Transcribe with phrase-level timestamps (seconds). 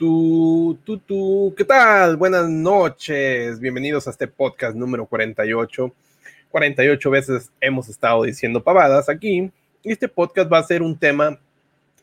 [0.00, 1.54] tu, tu, tu.
[1.54, 2.16] ¿Qué tal?
[2.16, 3.60] Buenas noches.
[3.60, 5.92] Bienvenidos a este podcast número 48.
[6.48, 9.52] 48 veces hemos estado diciendo pavadas aquí.
[9.82, 11.38] Y este podcast va a ser un tema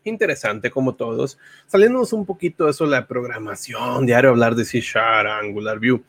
[0.04, 5.28] interesante como todos, saliéndonos un poquito de eso la programación, diario hablar de C Sharp,
[5.28, 6.04] Angular View.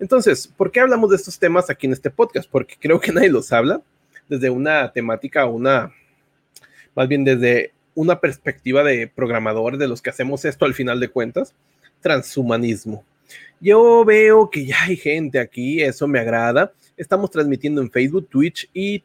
[0.00, 2.50] Entonces, ¿por qué hablamos de estos temas aquí en este podcast?
[2.50, 3.80] Porque creo que nadie los habla
[4.28, 5.94] desde una temática, una,
[6.96, 11.08] más bien desde una perspectiva de programador, de los que hacemos esto al final de
[11.08, 11.52] cuentas,
[12.00, 13.04] transhumanismo.
[13.60, 16.72] Yo veo que ya hay gente aquí, eso me agrada.
[16.96, 19.02] Estamos transmitiendo en Facebook, Twitch y,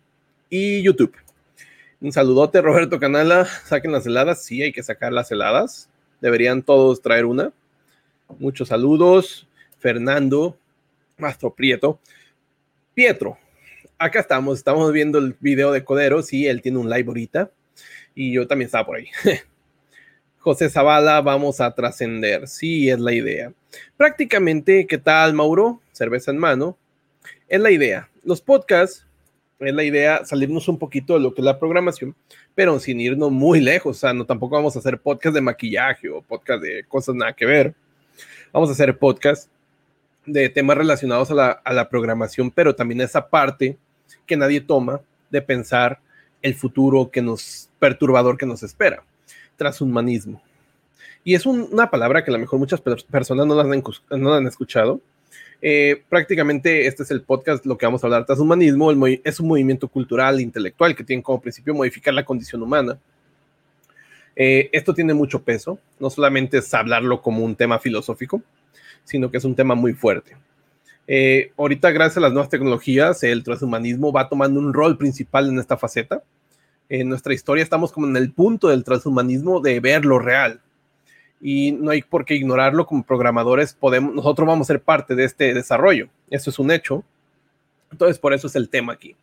[0.47, 1.15] y YouTube.
[2.01, 3.45] Un saludote, Roberto Canala.
[3.65, 4.43] Saquen las heladas.
[4.43, 5.89] Sí, hay que sacar las heladas.
[6.21, 7.51] Deberían todos traer una.
[8.37, 9.47] Muchos saludos.
[9.79, 10.55] Fernando,
[11.17, 11.99] Mastro Prieto.
[12.93, 13.39] Pietro,
[13.97, 14.59] acá estamos.
[14.59, 16.21] Estamos viendo el video de Codero.
[16.21, 17.49] Sí, él tiene un live ahorita
[18.15, 19.07] y yo también estaba por ahí.
[20.39, 22.47] José Zavala, vamos a trascender.
[22.47, 23.53] Sí, es la idea.
[23.95, 25.79] Prácticamente, ¿qué tal, Mauro?
[25.93, 26.77] Cerveza en mano.
[27.47, 28.09] Es la idea.
[28.23, 29.05] Los podcasts,
[29.59, 32.13] es la idea salirnos un poquito de lo que es la programación,
[32.55, 33.97] pero sin irnos muy lejos.
[33.97, 37.33] O sea, no tampoco vamos a hacer podcast de maquillaje o podcast de cosas nada
[37.33, 37.73] que ver.
[38.51, 39.49] Vamos a hacer podcast
[40.25, 43.77] de temas relacionados a la, a la programación, pero también esa parte
[44.25, 45.99] que nadie toma de pensar
[46.43, 49.03] el futuro que nos perturbador que nos espera,
[49.57, 50.41] transhumanismo.
[51.23, 53.55] Y es una palabra que a lo mejor muchas personas no,
[54.17, 55.01] no han escuchado.
[55.61, 59.47] Eh, prácticamente este es el podcast, lo que vamos a hablar, transhumanismo, el es un
[59.47, 62.99] movimiento cultural, intelectual, que tiene como principio modificar la condición humana.
[64.35, 68.41] Eh, esto tiene mucho peso, no solamente es hablarlo como un tema filosófico,
[69.05, 70.35] sino que es un tema muy fuerte.
[71.07, 75.59] Eh, ahorita, gracias a las nuevas tecnologías, el transhumanismo va tomando un rol principal en
[75.59, 76.23] esta faceta.
[76.89, 80.61] En nuestra historia estamos como en el punto del transhumanismo de ver lo real.
[81.41, 83.73] Y no hay por qué ignorarlo como programadores.
[83.73, 86.07] Podemos, nosotros vamos a ser parte de este desarrollo.
[86.29, 87.03] Eso es un hecho.
[87.91, 89.15] Entonces, por eso es el tema aquí.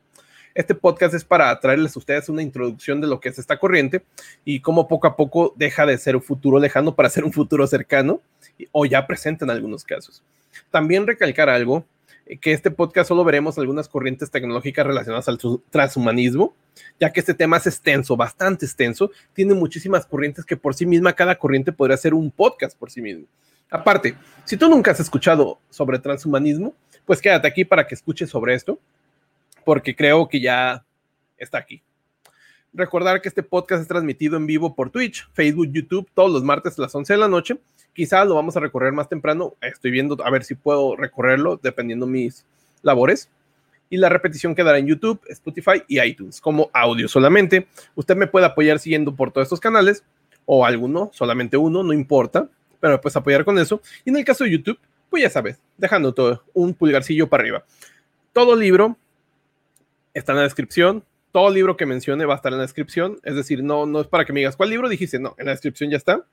[0.54, 4.02] Este podcast es para traerles a ustedes una introducción de lo que es esta corriente
[4.44, 7.66] y cómo poco a poco deja de ser un futuro lejano para ser un futuro
[7.68, 8.20] cercano
[8.72, 10.24] o ya presente en algunos casos.
[10.70, 11.84] También recalcar algo,
[12.26, 15.38] eh, que este podcast solo veremos algunas corrientes tecnológicas relacionadas al
[15.70, 16.54] transhumanismo,
[16.98, 21.12] ya que este tema es extenso, bastante extenso, tiene muchísimas corrientes que por sí misma
[21.12, 23.26] cada corriente podría ser un podcast por sí mismo.
[23.70, 26.74] Aparte, si tú nunca has escuchado sobre transhumanismo,
[27.04, 28.80] pues quédate aquí para que escuches sobre esto,
[29.64, 30.84] porque creo que ya
[31.36, 31.82] está aquí.
[32.72, 36.78] Recordar que este podcast es transmitido en vivo por Twitch, Facebook, YouTube todos los martes
[36.78, 37.58] a las 11 de la noche
[37.92, 39.56] Quizás lo vamos a recorrer más temprano.
[39.60, 42.44] Estoy viendo a ver si puedo recorrerlo dependiendo mis
[42.82, 43.28] labores.
[43.88, 47.66] Y la repetición quedará en YouTube, Spotify y iTunes como audio solamente.
[47.96, 50.04] Usted me puede apoyar siguiendo por todos estos canales
[50.46, 53.82] o alguno, solamente uno, no importa, pero me puedes apoyar con eso.
[54.04, 54.78] Y en el caso de YouTube,
[55.10, 57.64] pues ya sabes, dejando todo un pulgarcillo para arriba.
[58.32, 58.96] Todo libro
[60.14, 61.04] está en la descripción.
[61.32, 63.18] Todo libro que mencione va a estar en la descripción.
[63.24, 65.52] Es decir, no, no es para que me digas cuál libro dijiste, no, en la
[65.52, 66.24] descripción ya está.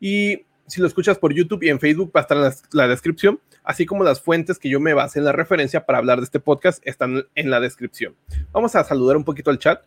[0.00, 3.40] Y si lo escuchas por YouTube y en Facebook va a estar en la, descripción,
[3.64, 6.40] así como las fuentes que yo me basé en la referencia para hablar de este
[6.40, 8.14] podcast están en la descripción.
[8.52, 9.84] Vamos a saludar un poquito al chat.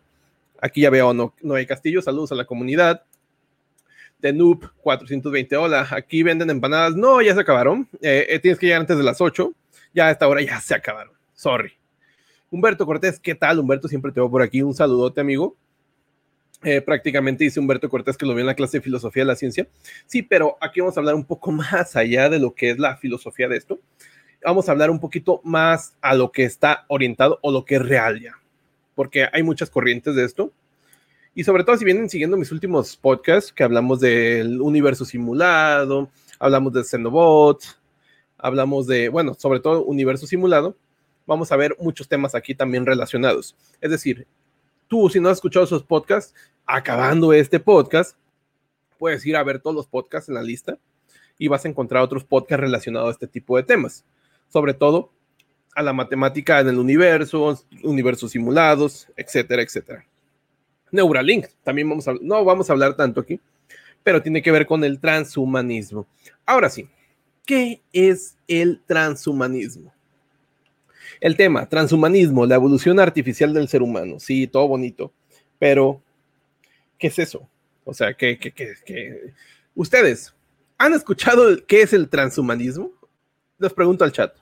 [0.61, 3.03] Aquí ya veo no, hay Castillo, saludos a la comunidad.
[4.19, 6.95] De Noob 420, hola, aquí venden empanadas.
[6.95, 7.89] No, ya se acabaron.
[8.01, 9.51] Eh, eh, tienes que llegar antes de las 8.
[9.93, 11.13] Ya a esta hora ya se acabaron.
[11.33, 11.73] Sorry.
[12.53, 13.57] Humberto Cortés, ¿qué tal?
[13.57, 14.61] Humberto, siempre te veo por aquí.
[14.61, 15.57] Un saludote, amigo.
[16.63, 19.35] Eh, prácticamente dice Humberto Cortés que lo vio en la clase de filosofía de la
[19.35, 19.67] ciencia.
[20.05, 22.95] Sí, pero aquí vamos a hablar un poco más allá de lo que es la
[22.95, 23.79] filosofía de esto.
[24.45, 27.81] Vamos a hablar un poquito más a lo que está orientado o lo que es
[27.81, 28.39] real ya,
[28.93, 30.51] porque hay muchas corrientes de esto.
[31.33, 36.71] Y sobre todo si vienen siguiendo mis últimos podcasts, que hablamos del universo simulado, hablamos
[36.73, 37.81] de Xenobots,
[38.37, 40.77] hablamos de, bueno, sobre todo universo simulado,
[41.25, 43.55] vamos a ver muchos temas aquí también relacionados.
[43.81, 44.27] Es decir,
[44.87, 46.33] tú si no has escuchado esos podcasts,
[46.65, 48.17] acabando este podcast,
[48.97, 50.77] puedes ir a ver todos los podcasts en la lista
[51.37, 54.05] y vas a encontrar otros podcasts relacionados a este tipo de temas,
[54.49, 55.11] sobre todo
[55.75, 60.05] a la matemática en el universo, universos simulados, etcétera, etcétera.
[60.91, 63.39] Neuralink, también vamos a, no vamos a hablar tanto aquí,
[64.03, 66.05] pero tiene que ver con el transhumanismo.
[66.45, 66.87] Ahora sí,
[67.45, 69.91] ¿qué es el transhumanismo?
[71.19, 74.19] El tema, transhumanismo, la evolución artificial del ser humano.
[74.19, 75.13] Sí, todo bonito,
[75.59, 76.01] pero
[76.97, 77.47] ¿qué es eso?
[77.85, 79.33] O sea, ¿qué, qué, qué,
[79.75, 80.33] ustedes
[80.77, 82.91] han escuchado qué es el transhumanismo?
[83.57, 84.35] Les pregunto al chat.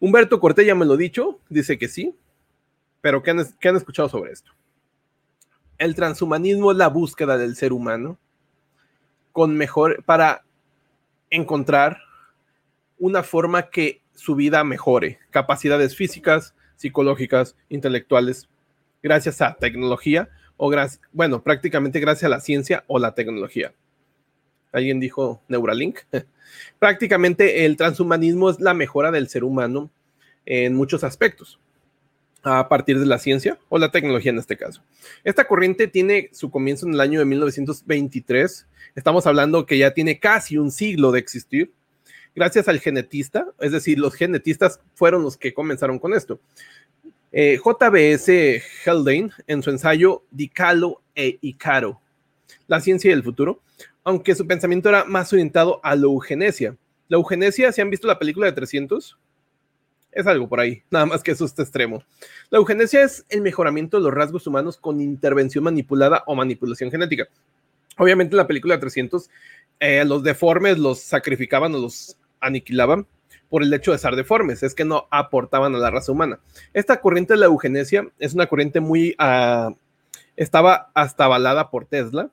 [0.00, 2.14] Humberto Cortés ya me lo ha dicho, dice que sí,
[3.00, 4.52] pero ¿qué ¿qué han escuchado sobre esto?
[5.78, 8.18] El transhumanismo es la búsqueda del ser humano
[9.32, 10.44] con mejor, para
[11.28, 11.98] encontrar
[12.98, 18.48] una forma que su vida mejore, capacidades físicas, psicológicas, intelectuales,
[19.02, 23.72] gracias a tecnología o gracias, bueno, prácticamente gracias a la ciencia o la tecnología.
[24.72, 26.00] Alguien dijo Neuralink.
[26.78, 29.90] prácticamente el transhumanismo es la mejora del ser humano
[30.46, 31.58] en muchos aspectos
[32.42, 34.82] a partir de la ciencia o la tecnología en este caso.
[35.24, 38.66] Esta corriente tiene su comienzo en el año de 1923.
[38.94, 41.72] Estamos hablando que ya tiene casi un siglo de existir.
[42.34, 46.40] Gracias al genetista, es decir, los genetistas fueron los que comenzaron con esto.
[47.30, 52.00] Eh, JBS Haldane, en su ensayo Dicalo e Icaro,
[52.66, 53.60] la ciencia y el futuro,
[54.02, 56.76] aunque su pensamiento era más orientado a la eugenesia.
[57.08, 59.18] La eugenesia, si han visto la película de 300,
[60.12, 62.02] es algo por ahí, nada más que eso este extremo.
[62.50, 67.26] La eugenesia es el mejoramiento de los rasgos humanos con intervención manipulada o manipulación genética.
[67.98, 69.30] Obviamente en la película de 300,
[69.80, 72.16] eh, los deformes los sacrificaban o los
[72.46, 73.06] aniquilaban
[73.48, 76.40] por el hecho de ser deformes, es que no aportaban a la raza humana.
[76.72, 79.74] Esta corriente de la eugenesia es una corriente muy, uh,
[80.36, 82.30] estaba hasta avalada por Tesla,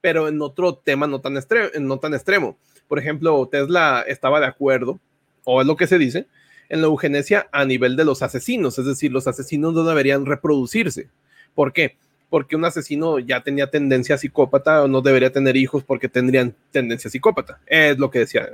[0.00, 1.34] pero en otro tema no tan,
[1.80, 2.56] no tan extremo.
[2.88, 4.98] Por ejemplo, Tesla estaba de acuerdo,
[5.44, 6.26] o es lo que se dice,
[6.68, 11.08] en la eugenesia a nivel de los asesinos, es decir, los asesinos no deberían reproducirse.
[11.54, 11.96] ¿Por qué?
[12.28, 17.08] Porque un asesino ya tenía tendencia psicópata o no debería tener hijos porque tendrían tendencia
[17.08, 17.60] psicópata.
[17.66, 18.48] Es lo que decía.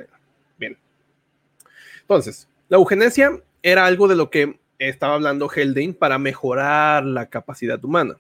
[0.58, 0.76] Bien.
[2.02, 7.82] Entonces, la eugenesia era algo de lo que estaba hablando Helding para mejorar la capacidad
[7.84, 8.16] humana.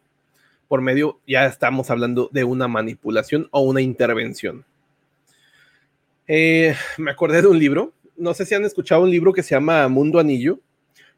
[0.68, 4.64] Por medio, ya estamos hablando de una manipulación o una intervención.
[6.26, 9.54] Eh, me acordé de un libro no sé si han escuchado un libro que se
[9.54, 10.60] llama Mundo Anillo.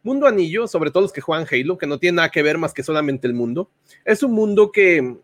[0.03, 2.73] Mundo Anillo, sobre todo los que juegan Halo, que no tiene nada que ver más
[2.73, 3.69] que solamente el mundo.
[4.05, 5.17] Es un mundo que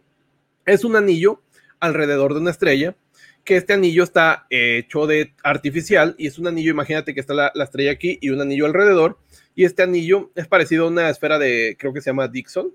[0.67, 1.41] es un anillo
[1.79, 2.95] alrededor de una estrella,
[3.51, 7.51] que este anillo está hecho de artificial y es un anillo, imagínate que está la,
[7.53, 9.19] la estrella aquí y un anillo alrededor,
[9.57, 12.73] y este anillo es parecido a una esfera de, creo que se llama Dixon,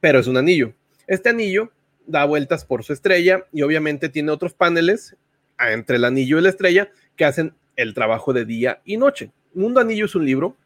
[0.00, 0.72] pero es un anillo.
[1.06, 1.70] Este anillo
[2.06, 5.16] da vueltas por su estrella y obviamente tiene otros paneles
[5.58, 9.32] entre el anillo y la estrella que hacen el trabajo de día y noche.
[9.52, 10.56] Mundo Anillo es un libro,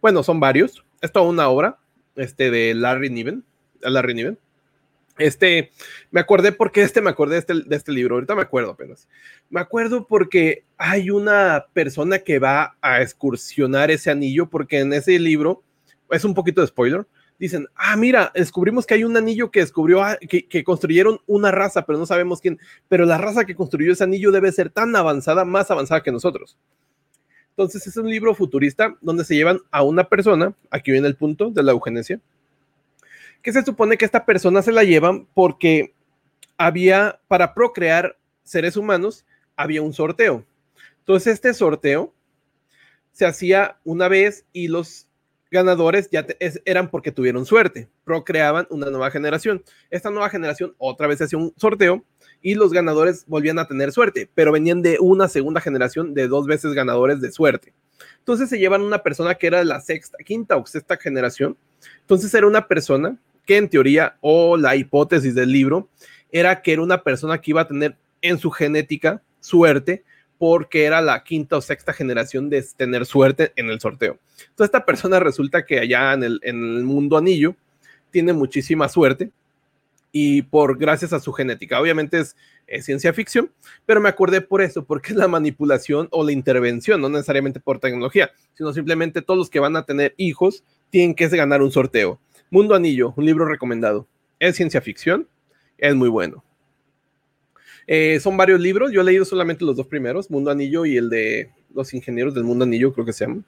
[0.00, 1.76] bueno, son varios, es toda una obra,
[2.14, 3.44] este de Larry Niven,
[3.82, 4.38] Larry Niven.
[5.18, 5.70] Este,
[6.10, 9.08] me acordé porque este me acordé de este, de este libro, ahorita me acuerdo apenas.
[9.48, 15.18] Me acuerdo porque hay una persona que va a excursionar ese anillo, porque en ese
[15.18, 15.62] libro,
[16.10, 17.06] es un poquito de spoiler,
[17.38, 21.84] dicen, ah, mira, descubrimos que hay un anillo que descubrió, que, que, construyeron una raza,
[21.84, 22.58] pero no sabemos quién,
[22.88, 26.56] pero la raza que construyó ese anillo debe ser tan avanzada, más avanzada que nosotros.
[27.50, 31.50] Entonces es un libro futurista donde se llevan a una persona, aquí viene el punto
[31.50, 32.20] de la eugenesia,
[33.46, 35.94] que se supone que esta persona se la llevan porque
[36.58, 40.44] había, para procrear seres humanos, había un sorteo.
[40.98, 42.12] Entonces este sorteo
[43.12, 45.06] se hacía una vez y los
[45.52, 46.26] ganadores ya
[46.64, 49.62] eran porque tuvieron suerte, procreaban una nueva generación.
[49.90, 52.04] Esta nueva generación otra vez hacía un sorteo
[52.42, 56.48] y los ganadores volvían a tener suerte, pero venían de una segunda generación de dos
[56.48, 57.72] veces ganadores de suerte.
[58.18, 61.56] Entonces se llevan una persona que era de la sexta, quinta o sexta generación.
[62.00, 63.16] Entonces era una persona
[63.46, 65.88] que en teoría, o la hipótesis del libro,
[66.30, 70.04] era que era una persona que iba a tener en su genética suerte
[70.38, 74.18] porque era la quinta o sexta generación de tener suerte en el sorteo.
[74.38, 77.54] Entonces esta persona resulta que allá en el, mundo anillo
[78.10, 79.30] tiene muchísima suerte
[80.12, 81.80] y por gracias a su genética.
[81.80, 82.36] Obviamente es,
[82.84, 83.50] ciencia ficción,
[83.86, 87.78] pero me acordé por eso, porque es la manipulación o la intervención, no necesariamente por
[87.78, 92.20] tecnología, sino simplemente todos los que van a tener hijos tienen que ganar un sorteo.
[92.50, 94.06] Mundo Anillo, un libro recomendado.
[94.38, 95.26] Es ciencia ficción,
[95.78, 96.44] es muy bueno.
[97.88, 101.08] Eh, son varios libros, yo he leído solamente los dos primeros, Mundo Anillo y el
[101.08, 103.42] de los ingenieros del Mundo Anillo, creo que se llama.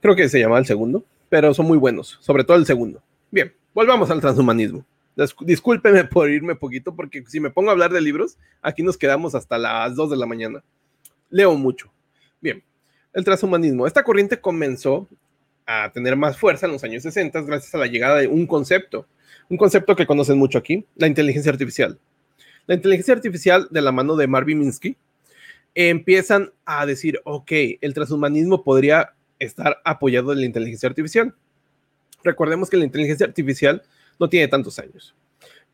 [0.00, 3.02] Creo que se llama el segundo, pero son muy buenos, sobre todo el segundo.
[3.30, 4.84] Bien, volvamos al transhumanismo.
[5.40, 9.34] Discúlpeme por irme poquito, porque si me pongo a hablar de libros, aquí nos quedamos
[9.34, 10.62] hasta las 2 de la mañana.
[11.30, 11.90] Leo mucho.
[12.40, 12.62] Bien,
[13.12, 13.86] el transhumanismo.
[13.86, 15.08] Esta corriente comenzó
[15.66, 19.06] a tener más fuerza en los años 60 gracias a la llegada de un concepto,
[19.48, 21.98] un concepto que conocen mucho aquí, la inteligencia artificial
[22.66, 24.96] la inteligencia artificial de la mano de Marvin Minsky,
[25.74, 31.34] empiezan a decir, ok, el transhumanismo podría estar apoyado en la inteligencia artificial.
[32.22, 33.82] Recordemos que la inteligencia artificial
[34.18, 35.14] no tiene tantos años,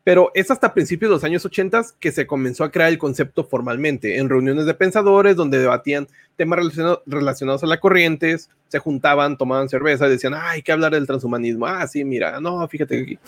[0.03, 3.43] pero es hasta principios de los años 80 que se comenzó a crear el concepto
[3.43, 6.59] formalmente, en reuniones de pensadores donde debatían temas
[7.05, 11.67] relacionados a las corrientes, se juntaban, tomaban cerveza y decían, hay que hablar del transhumanismo.
[11.67, 13.19] Ah, sí, mira, no, fíjate aquí.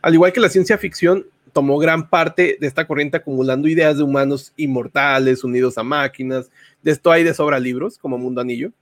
[0.00, 4.02] Al igual que la ciencia ficción tomó gran parte de esta corriente acumulando ideas de
[4.02, 6.50] humanos inmortales, unidos a máquinas.
[6.82, 8.72] De esto hay de sobra libros, como Mundo Anillo,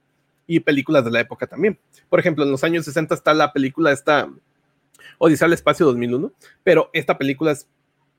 [0.46, 1.78] y películas de la época también.
[2.08, 4.28] Por ejemplo, en los años 60 está la película esta
[5.22, 6.32] Odisea al Espacio 2001,
[6.64, 7.68] pero esta película es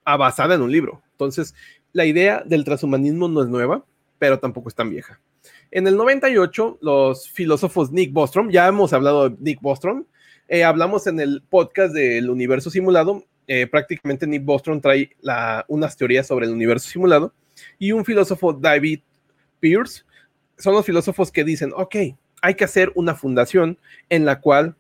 [0.06, 1.02] basada en un libro.
[1.14, 1.56] Entonces,
[1.94, 3.84] la idea del transhumanismo no es nueva,
[4.20, 5.20] pero tampoco es tan vieja.
[5.72, 10.06] En el 98, los filósofos Nick Bostrom, ya hemos hablado de Nick Bostrom,
[10.48, 15.10] eh, hablamos en el podcast del universo simulado, eh, prácticamente Nick Bostrom trae
[15.68, 17.34] unas teorías sobre el universo simulado,
[17.80, 19.00] y un filósofo, David
[19.60, 20.04] Pierce,
[20.56, 21.96] son los filósofos que dicen, ok,
[22.44, 23.80] hay que hacer una fundación
[24.10, 24.76] en la cual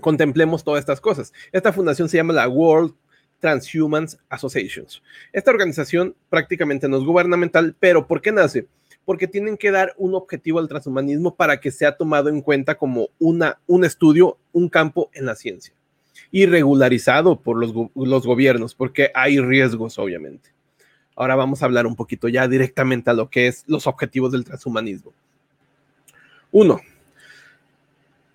[0.00, 1.32] contemplemos todas estas cosas.
[1.52, 2.94] Esta fundación se llama la World
[3.40, 5.02] Transhumans Associations.
[5.32, 8.66] Esta organización prácticamente no es gubernamental, pero ¿por qué nace?
[9.04, 13.08] Porque tienen que dar un objetivo al transhumanismo para que sea tomado en cuenta como
[13.18, 15.74] una, un estudio, un campo en la ciencia
[16.30, 20.50] y regularizado por los, los gobiernos, porque hay riesgos, obviamente.
[21.14, 24.44] Ahora vamos a hablar un poquito ya directamente a lo que es los objetivos del
[24.44, 25.12] transhumanismo.
[26.50, 26.80] Uno,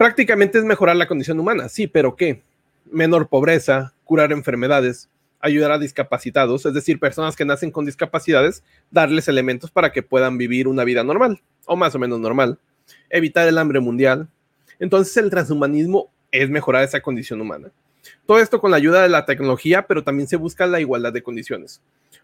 [0.01, 2.41] prácticamente es mejorar la condición humana, sí, pero ¿qué?
[2.91, 9.27] Menor pobreza, curar enfermedades, ayudar a discapacitados, es decir, personas que nacen con discapacidades, darles
[9.27, 12.57] elementos para que puedan vivir una vida normal, o más o menos normal,
[13.11, 14.27] evitar el hambre mundial.
[14.79, 17.69] Entonces el transhumanismo es mejorar esa condición humana.
[18.25, 21.21] Todo esto con la ayuda de la tecnología, pero también se busca la igualdad de
[21.21, 21.79] condiciones.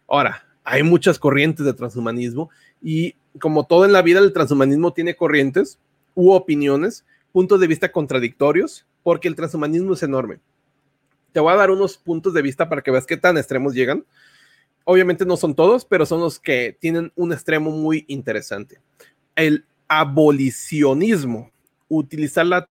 [0.08, 2.50] Ahora, hay muchas corrientes de transhumanismo
[2.82, 5.78] y como todo en la vida, el transhumanismo tiene corrientes
[6.16, 7.06] u opiniones,
[7.38, 10.40] puntos de vista contradictorios, porque el transhumanismo es enorme.
[11.34, 14.04] Te voy a dar unos puntos de vista para que veas qué tan extremos llegan.
[14.86, 18.80] Obviamente no son todos, pero son los que tienen un extremo muy interesante.
[19.36, 21.52] El abolicionismo,
[21.90, 22.68] utilizar la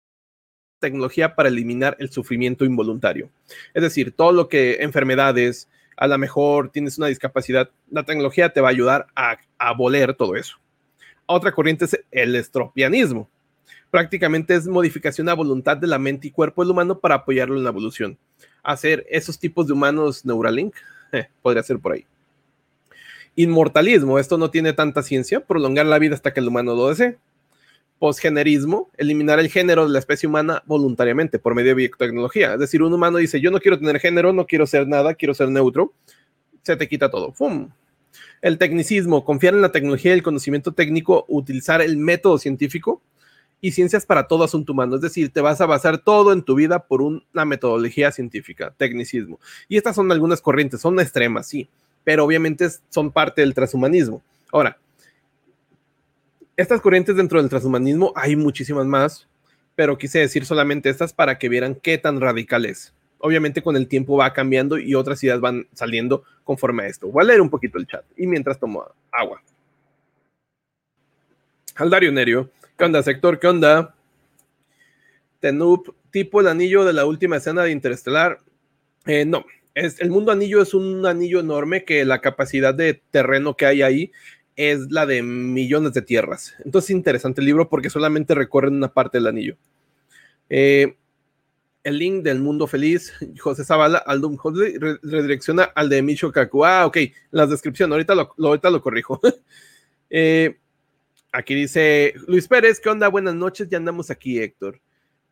[0.80, 3.28] tecnología para eliminar el sufrimiento involuntario.
[3.75, 8.62] Es decir, todo lo que enfermedades, a lo mejor tienes una discapacidad, la tecnología te
[8.62, 10.56] va a ayudar a aboler todo eso.
[11.26, 13.28] Otra corriente es el estropianismo.
[13.95, 17.63] Prácticamente es modificación a voluntad de la mente y cuerpo del humano para apoyarlo en
[17.63, 18.19] la evolución
[18.65, 20.75] hacer esos tipos de humanos Neuralink,
[21.13, 22.05] eh, podría ser por ahí.
[23.37, 27.19] Inmortalismo, esto no tiene tanta ciencia, prolongar la vida hasta que el humano lo desee.
[28.01, 32.55] Posgenerismo, eliminar el género de la especie humana voluntariamente por medio de biotecnología.
[32.55, 35.35] Es decir, un humano dice, yo no quiero tener género, no quiero ser nada, quiero
[35.35, 35.93] ser neutro.
[36.63, 37.33] Se te quita todo.
[37.33, 37.71] ¡Fum!
[38.43, 43.01] El tecnicismo, confiar en la tecnología y el conocimiento técnico, utilizar el método científico
[43.64, 44.97] y ciencias para todo asunto humano.
[44.97, 49.40] Es decir, te vas a basar todo en tu vida por una metodología científica, tecnicismo.
[49.71, 51.66] Y estas son algunas corrientes, son extremas, sí,
[52.04, 54.23] pero obviamente son parte del transhumanismo.
[54.52, 54.76] Ahora,
[56.59, 59.26] estas corrientes dentro del transhumanismo hay muchísimas más,
[59.75, 62.92] pero quise decir solamente estas para que vieran qué tan radical es.
[63.16, 67.09] Obviamente con el tiempo va cambiando y otras ideas van saliendo conforme a esto.
[67.09, 69.42] Voy a leer un poquito el chat y mientras tomo agua.
[71.76, 73.38] Aldario Nerio ¿Qué onda, sector?
[73.38, 73.95] ¿Qué onda?
[75.38, 78.40] Tenup, tipo el anillo de la última escena de Interestelar.
[79.07, 83.57] Eh, no, es, el mundo anillo es un anillo enorme que la capacidad de terreno
[83.57, 84.12] que hay ahí
[84.57, 86.57] es la de millones de tierras.
[86.64, 89.57] Entonces es interesante el libro porque solamente recorren una parte del anillo.
[90.50, 90.97] Eh,
[91.85, 94.37] el link del mundo feliz, José Zavala, Aldum
[95.00, 96.64] redirecciona al de Micho Kaku.
[96.64, 96.99] Ah, ok,
[97.31, 99.21] la descripción, ahorita lo, ahorita lo corrijo.
[100.11, 100.57] eh,
[101.35, 103.09] Aquí dice Luis Pérez, ¿qué onda?
[103.09, 104.81] Buenas noches, ya andamos aquí, Héctor.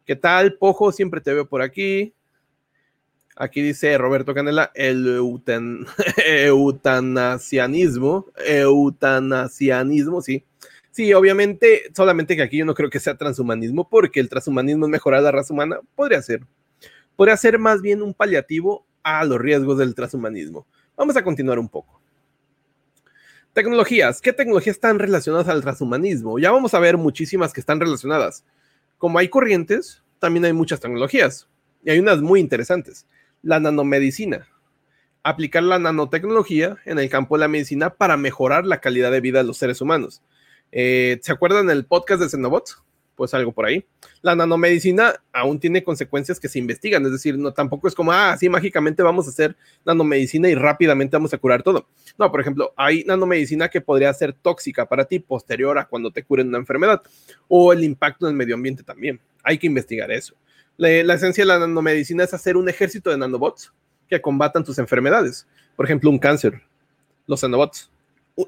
[0.04, 0.90] ¿Qué tal, Pojo?
[0.90, 2.12] Siempre te veo por aquí.
[3.36, 5.06] Aquí dice Roberto Canela, el
[6.26, 10.44] eutanasianismo, eutanasianismo, sí.
[10.90, 14.90] Sí, obviamente, solamente que aquí yo no creo que sea transhumanismo, porque el transhumanismo es
[14.90, 16.44] mejorar la raza humana, podría ser.
[17.14, 20.66] Podría ser más bien un paliativo a los riesgos del transhumanismo.
[20.96, 22.01] Vamos a continuar un poco.
[23.52, 24.22] Tecnologías.
[24.22, 26.38] ¿Qué tecnologías están relacionadas al transhumanismo?
[26.38, 28.46] Ya vamos a ver muchísimas que están relacionadas.
[28.96, 31.48] Como hay corrientes, también hay muchas tecnologías.
[31.84, 33.06] Y hay unas muy interesantes.
[33.42, 34.48] La nanomedicina.
[35.22, 39.38] Aplicar la nanotecnología en el campo de la medicina para mejorar la calidad de vida
[39.40, 40.22] de los seres humanos.
[40.70, 42.82] Eh, ¿Se acuerdan del podcast de Xenobots?
[43.22, 43.86] Pues algo por ahí.
[44.20, 48.36] La nanomedicina aún tiene consecuencias que se investigan, es decir, no tampoco es como, ah,
[48.50, 51.86] mágicamente vamos a hacer nanomedicina y rápidamente vamos a curar todo.
[52.18, 56.24] No, por ejemplo, hay nanomedicina que podría ser tóxica para ti posterior a cuando te
[56.24, 57.00] curen una enfermedad
[57.46, 59.20] o el impacto en el medio ambiente también.
[59.44, 60.34] Hay que investigar eso.
[60.76, 63.72] La, la esencia de la nanomedicina es hacer un ejército de nanobots
[64.10, 65.46] que combatan tus enfermedades.
[65.76, 66.60] Por ejemplo, un cáncer,
[67.28, 67.88] los nanobots.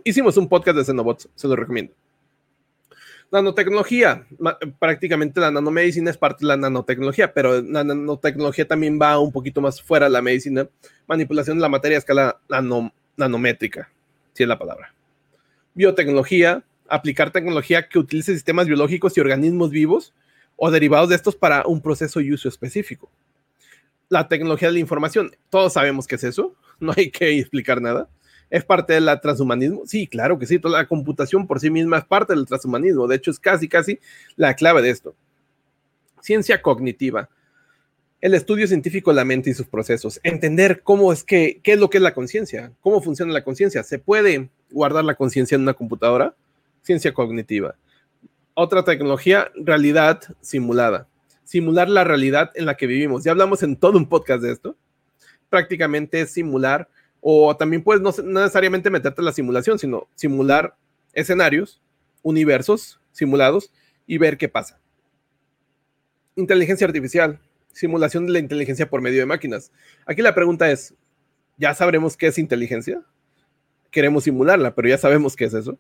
[0.02, 1.94] Hicimos un podcast de nanobots, se lo recomiendo.
[3.34, 4.28] Nanotecnología,
[4.78, 9.60] prácticamente la nanomedicina es parte de la nanotecnología, pero la nanotecnología también va un poquito
[9.60, 10.68] más fuera de la medicina.
[11.08, 12.40] Manipulación de la materia a escala
[13.16, 13.90] nanométrica,
[14.34, 14.94] si es la palabra.
[15.74, 20.14] Biotecnología, aplicar tecnología que utilice sistemas biológicos y organismos vivos
[20.54, 23.10] o derivados de estos para un proceso y uso específico.
[24.10, 28.08] La tecnología de la información, todos sabemos qué es eso, no hay que explicar nada.
[28.54, 29.82] ¿Es parte del transhumanismo?
[29.84, 30.60] Sí, claro que sí.
[30.60, 33.08] Toda la computación por sí misma es parte del transhumanismo.
[33.08, 33.98] De hecho, es casi, casi
[34.36, 35.16] la clave de esto.
[36.20, 37.28] Ciencia cognitiva.
[38.20, 40.20] El estudio científico de la mente y sus procesos.
[40.22, 43.82] Entender cómo es que, qué es lo que es la conciencia, cómo funciona la conciencia.
[43.82, 46.36] ¿Se puede guardar la conciencia en una computadora?
[46.82, 47.74] Ciencia cognitiva.
[48.54, 51.08] Otra tecnología, realidad simulada.
[51.42, 53.24] Simular la realidad en la que vivimos.
[53.24, 54.76] Ya hablamos en todo un podcast de esto.
[55.50, 56.88] Prácticamente es simular
[57.26, 60.76] o también puedes no, necesariamente meterte en la simulación, sino simular
[61.14, 61.80] escenarios,
[62.22, 63.72] universos simulados
[64.06, 64.78] y ver qué pasa.
[66.36, 67.40] Inteligencia artificial,
[67.72, 69.72] simulación de la inteligencia por medio de máquinas.
[70.04, 70.92] Aquí la pregunta es,
[71.56, 73.02] ¿ya sabremos qué es inteligencia?
[73.90, 75.78] Queremos simularla, pero ya sabemos qué es eso.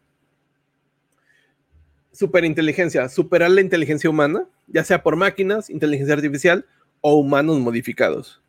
[2.10, 6.64] Superinteligencia, superar la inteligencia humana, ya sea por máquinas, inteligencia artificial
[7.02, 8.40] o humanos modificados.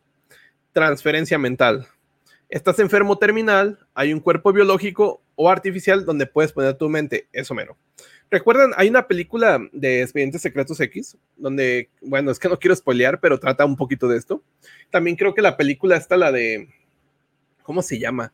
[0.72, 1.86] Transferencia mental,
[2.48, 7.54] estás enfermo terminal, hay un cuerpo biológico o artificial donde puedes poner tu mente, eso
[7.54, 7.76] mero.
[8.30, 8.72] ¿Recuerdan?
[8.76, 13.38] Hay una película de Expedientes Secretos X, donde, bueno, es que no quiero spoilear, pero
[13.38, 14.42] trata un poquito de esto.
[14.90, 16.68] También creo que la película está la de,
[17.62, 18.32] ¿cómo se llama?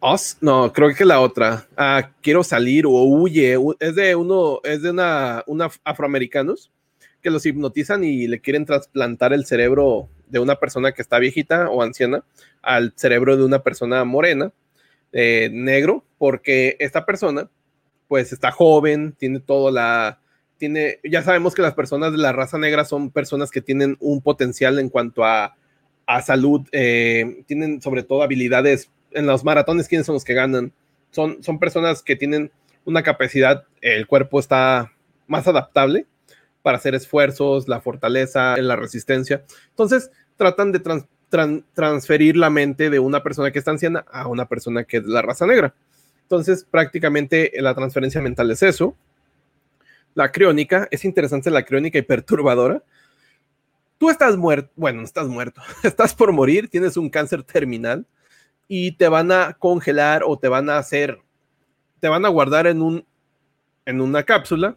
[0.00, 1.66] Oz, no, creo que la otra.
[1.76, 3.56] Ah, quiero salir o huye.
[3.80, 6.70] Es de uno, es de una, una afroamericanos
[7.20, 11.70] que los hipnotizan y le quieren trasplantar el cerebro de una persona que está viejita
[11.70, 12.24] o anciana
[12.62, 14.52] al cerebro de una persona morena,
[15.12, 17.48] eh, negro, porque esta persona,
[18.08, 20.20] pues está joven, tiene todo la,
[20.58, 24.20] tiene, ya sabemos que las personas de la raza negra son personas que tienen un
[24.20, 25.56] potencial en cuanto a,
[26.06, 30.72] a salud, eh, tienen sobre todo habilidades en los maratones, ¿quiénes son los que ganan?
[31.10, 32.50] Son, son personas que tienen
[32.84, 34.92] una capacidad, el cuerpo está
[35.26, 36.06] más adaptable
[36.62, 39.44] para hacer esfuerzos, la fortaleza, la resistencia.
[39.70, 40.80] Entonces, tratan de
[41.74, 45.20] transferir la mente de una persona que está anciana a una persona que es la
[45.20, 45.74] raza negra.
[46.22, 48.96] Entonces, prácticamente la transferencia mental es eso.
[50.14, 52.82] La criónica, es interesante la criónica y perturbadora.
[53.98, 58.06] Tú estás muerto, bueno, no estás muerto, estás por morir, tienes un cáncer terminal
[58.68, 61.18] y te van a congelar o te van a hacer,
[61.98, 63.04] te van a guardar en un,
[63.84, 64.76] en una cápsula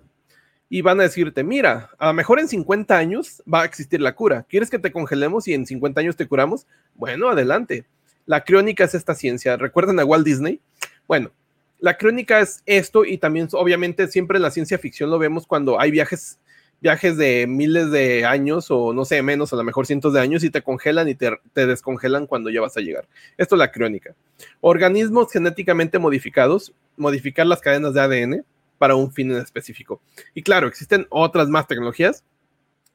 [0.73, 4.15] y van a decirte, mira, a lo mejor en 50 años va a existir la
[4.15, 4.45] cura.
[4.47, 6.65] ¿Quieres que te congelemos y en 50 años te curamos?
[6.95, 7.83] Bueno, adelante.
[8.25, 9.57] La crónica es esta ciencia.
[9.57, 10.61] ¿Recuerdan a Walt Disney?
[11.09, 11.31] Bueno,
[11.79, 15.77] la crónica es esto y también obviamente siempre en la ciencia ficción lo vemos cuando
[15.77, 16.39] hay viajes
[16.79, 20.41] viajes de miles de años o no sé, menos, a lo mejor cientos de años
[20.45, 23.07] y te congelan y te, te, descongelan cuando ya vas a llegar.
[23.37, 24.15] Esto es la crónica.
[24.61, 28.45] Organismos genéticamente modificados, modificar las cadenas de ADN,
[28.81, 30.01] para un fin en específico.
[30.33, 32.23] Y claro, existen otras más tecnologías.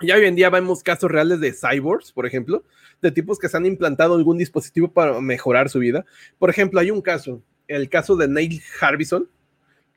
[0.01, 2.65] Ya hoy en día vemos casos reales de cyborgs, por ejemplo,
[3.01, 6.05] de tipos que se han implantado algún dispositivo para mejorar su vida.
[6.41, 9.31] Por ejemplo, hay un caso, el caso de Neil Harbison,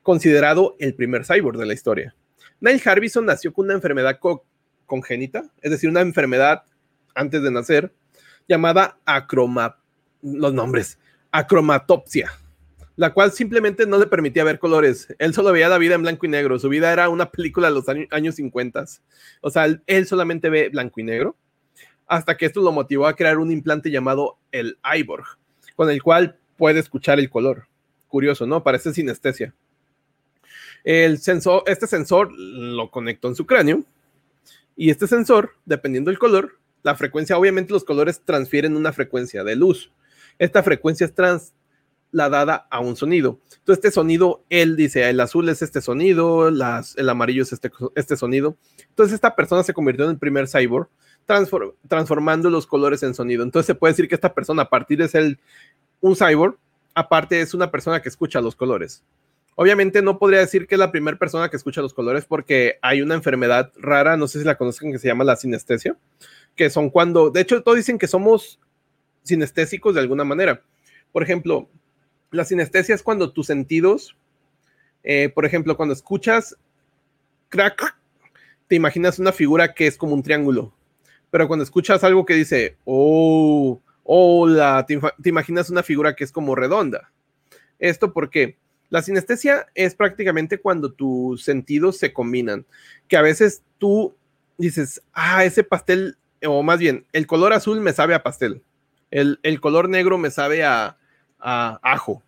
[0.04, 2.14] considerado el primer cyborg de la historia.
[2.60, 4.20] Neil Harbison nació con una enfermedad
[4.86, 6.62] congénita, es decir, una enfermedad
[7.16, 7.92] antes de nacer,
[8.46, 9.80] llamada acroma,
[10.22, 11.00] los nombres,
[11.32, 12.30] acromatopsia
[13.00, 15.08] la cual simplemente no le permitía ver colores.
[15.18, 16.58] Él solo veía la vida en blanco y negro.
[16.58, 18.84] Su vida era una película de los años 50.
[19.40, 21.34] O sea, él solamente ve blanco y negro.
[22.06, 25.24] Hasta que esto lo motivó a crear un implante llamado el iBorg,
[25.76, 27.68] con el cual puede escuchar el color.
[28.06, 28.62] Curioso, ¿no?
[28.62, 29.54] Parece sinestesia.
[30.84, 33.82] El sensor, este sensor lo conectó en su cráneo.
[34.76, 39.56] Y este sensor, dependiendo del color, la frecuencia, obviamente los colores transfieren una frecuencia de
[39.56, 39.90] luz.
[40.38, 41.54] Esta frecuencia es trans,
[42.12, 43.38] la dada a un sonido.
[43.58, 48.16] Entonces, este sonido, él dice, el azul es este sonido, el amarillo es este, este
[48.16, 48.56] sonido.
[48.88, 50.88] Entonces, esta persona se convirtió en el primer cyborg,
[51.88, 53.42] transformando los colores en sonido.
[53.42, 55.38] Entonces, se puede decir que esta persona, a partir de ser
[56.00, 56.58] un cyborg,
[56.94, 59.04] aparte es una persona que escucha los colores.
[59.54, 63.02] Obviamente no podría decir que es la primera persona que escucha los colores porque hay
[63.02, 65.96] una enfermedad rara, no sé si la conocen, que se llama la sinestesia,
[66.56, 68.58] que son cuando, de hecho, todos dicen que somos
[69.22, 70.62] sinestésicos de alguna manera.
[71.12, 71.68] Por ejemplo,
[72.30, 74.16] la sinestesia es cuando tus sentidos,
[75.02, 76.56] eh, por ejemplo, cuando escuchas
[77.48, 77.96] crack,
[78.68, 80.72] te imaginas una figura que es como un triángulo.
[81.30, 86.32] Pero cuando escuchas algo que dice, oh, hola, te, te imaginas una figura que es
[86.32, 87.10] como redonda.
[87.78, 88.56] Esto porque
[88.90, 92.66] La sinestesia es prácticamente cuando tus sentidos se combinan,
[93.06, 94.16] que a veces tú
[94.58, 98.62] dices, ah, ese pastel, o más bien, el color azul me sabe a pastel,
[99.10, 100.98] el, color negro me sabe a,
[101.40, 102.22] a ajo.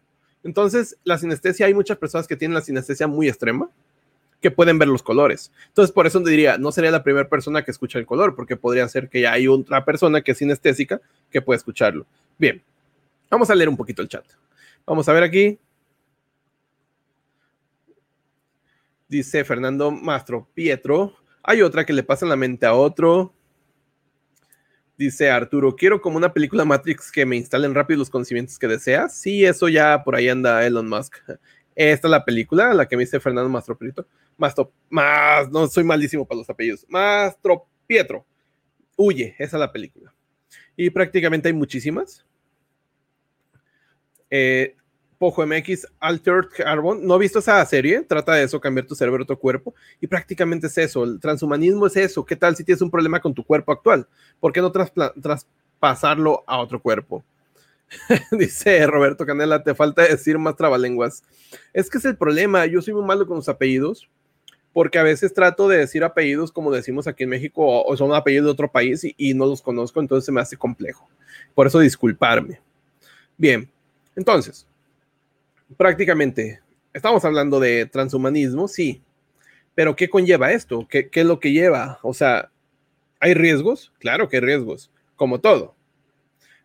[0.44, 3.68] Entonces, la sinestesia, hay muchas personas que tienen la sinestesia muy extrema,
[4.40, 5.53] que pueden ver los colores.
[5.68, 8.88] Entonces, por eso diría, no sería la primera persona que escucha el color, porque podría
[8.88, 12.07] ser que ya hay otra persona que es sinestésica que puede escucharlo.
[12.38, 12.61] Bien,
[13.31, 14.25] vamos a leer un poquito el chat.
[14.85, 15.59] Vamos a ver aquí.
[19.09, 21.14] Dice Fernando Mastro Pietro.
[21.44, 23.33] Hay otra que le pasa en la mente a otro.
[24.96, 29.16] Dice Arturo, quiero como una película Matrix que me instalen rápido los conocimientos que deseas.
[29.16, 31.16] Sí, eso ya por ahí anda Elon Musk.
[31.74, 34.07] Esta es la película, la que me dice Fernando Mastro Pietro.
[34.37, 36.85] Mastro, más, no soy malísimo para los apellidos.
[36.88, 38.26] Mastro Pietro.
[38.96, 40.14] Huye, esa es la película.
[40.76, 42.24] Y prácticamente hay muchísimas.
[44.28, 44.76] Eh,
[45.22, 47.06] Pojo MX, Altered Carbon.
[47.06, 49.72] No he visto esa serie, trata de eso, cambiar tu cerebro tu cuerpo.
[50.00, 51.04] Y prácticamente es eso.
[51.04, 52.26] El transhumanismo es eso.
[52.26, 54.08] ¿Qué tal si tienes un problema con tu cuerpo actual?
[54.40, 57.22] ¿Por qué no traspasarlo a otro cuerpo?
[58.32, 61.22] Dice Roberto Canela, te falta decir más trabalenguas.
[61.72, 62.66] Es que es el problema.
[62.66, 64.08] Yo soy muy malo con los apellidos
[64.72, 68.46] porque a veces trato de decir apellidos como decimos aquí en México o son apellidos
[68.46, 71.08] de otro país y, no los conozco, entonces se me hace complejo.
[71.54, 72.61] Por eso disculparme.
[73.37, 73.70] Bien,
[74.16, 74.66] entonces,
[75.76, 76.61] prácticamente,
[76.92, 79.02] estamos hablando de transhumanismo, sí,
[79.74, 80.87] pero ¿qué conlleva esto?
[80.88, 81.98] ¿Qué, ¿Qué, es lo que lleva?
[82.02, 82.50] O sea,
[83.20, 83.92] ¿hay riesgos?
[83.98, 85.74] Claro que hay riesgos, como todo.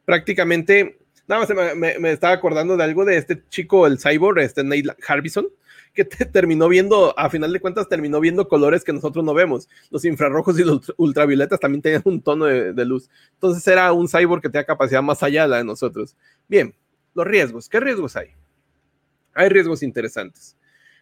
[0.05, 4.91] Prácticamente, nada más me, estaba acordando de algo de este chico, el cyborg, este Neil
[5.07, 5.47] Harbison,
[5.93, 9.67] que terminó viendo, a final de cuentas, terminó viendo colores que nosotros no vemos.
[9.89, 13.09] Los infrarrojos y los ultravioletas también tenían un tono de, luz.
[13.33, 16.15] Entonces era un cyborg que tenía capacidad más allá de la de nosotros.
[16.47, 16.73] Bien,
[17.13, 17.67] los riesgos.
[17.67, 18.29] ¿Qué riesgos hay?
[19.37, 20.57] Hay riesgos interesantes.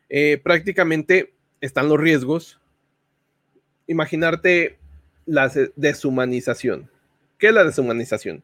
[0.10, 2.60] Eh, prácticamente están los riesgos.
[3.88, 4.78] Imaginarte
[5.26, 6.92] la deshumanización.
[7.38, 8.44] ¿Qué es la deshumanización?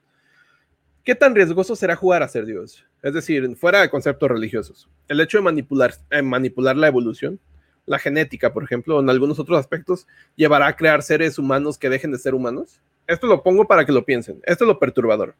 [1.03, 2.85] ¿Qué tan riesgoso será jugar a ser Dios?
[3.03, 4.87] Es decir, fuera de conceptos religiosos.
[5.09, 7.41] El hecho de manipular, eh, manipular la evolución,
[7.85, 12.13] la genética, por ejemplo, en algunos otros aspectos, llevará a crear seres humanos que dejen
[12.13, 12.79] de ser humanos.
[13.07, 14.39] Esto lo pongo para que lo piensen.
[14.45, 15.35] Esto es lo perturbador.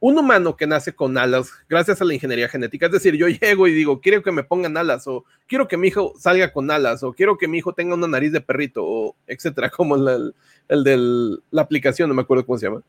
[0.00, 3.66] Un humano que nace con alas, gracias a la ingeniería genética, es decir, yo llego
[3.66, 7.02] y digo, quiero que me pongan alas, o quiero que mi hijo salga con alas,
[7.02, 10.34] o quiero que mi hijo tenga una nariz de perrito, o etcétera, como el,
[10.68, 12.82] el de la aplicación, no me acuerdo cómo se llama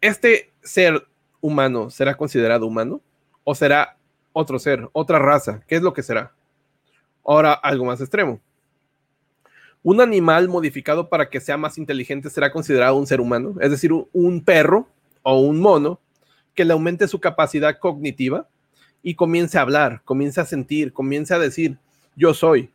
[0.00, 1.06] ¿este ser
[1.40, 3.00] humano será considerado humano?
[3.44, 3.96] ¿O será
[4.32, 5.62] otro ser, otra raza?
[5.66, 6.32] ¿Qué es lo que será?
[7.24, 8.40] Ahora, algo más extremo.
[9.82, 13.54] ¿Un animal modificado para que sea más inteligente será considerado un ser humano?
[13.60, 14.88] Es decir, un perro
[15.30, 16.00] o un mono
[16.54, 18.48] que le aumente su capacidad cognitiva
[19.02, 21.78] y comience a hablar, comience a sentir, comience a decir,
[22.16, 22.70] yo soy.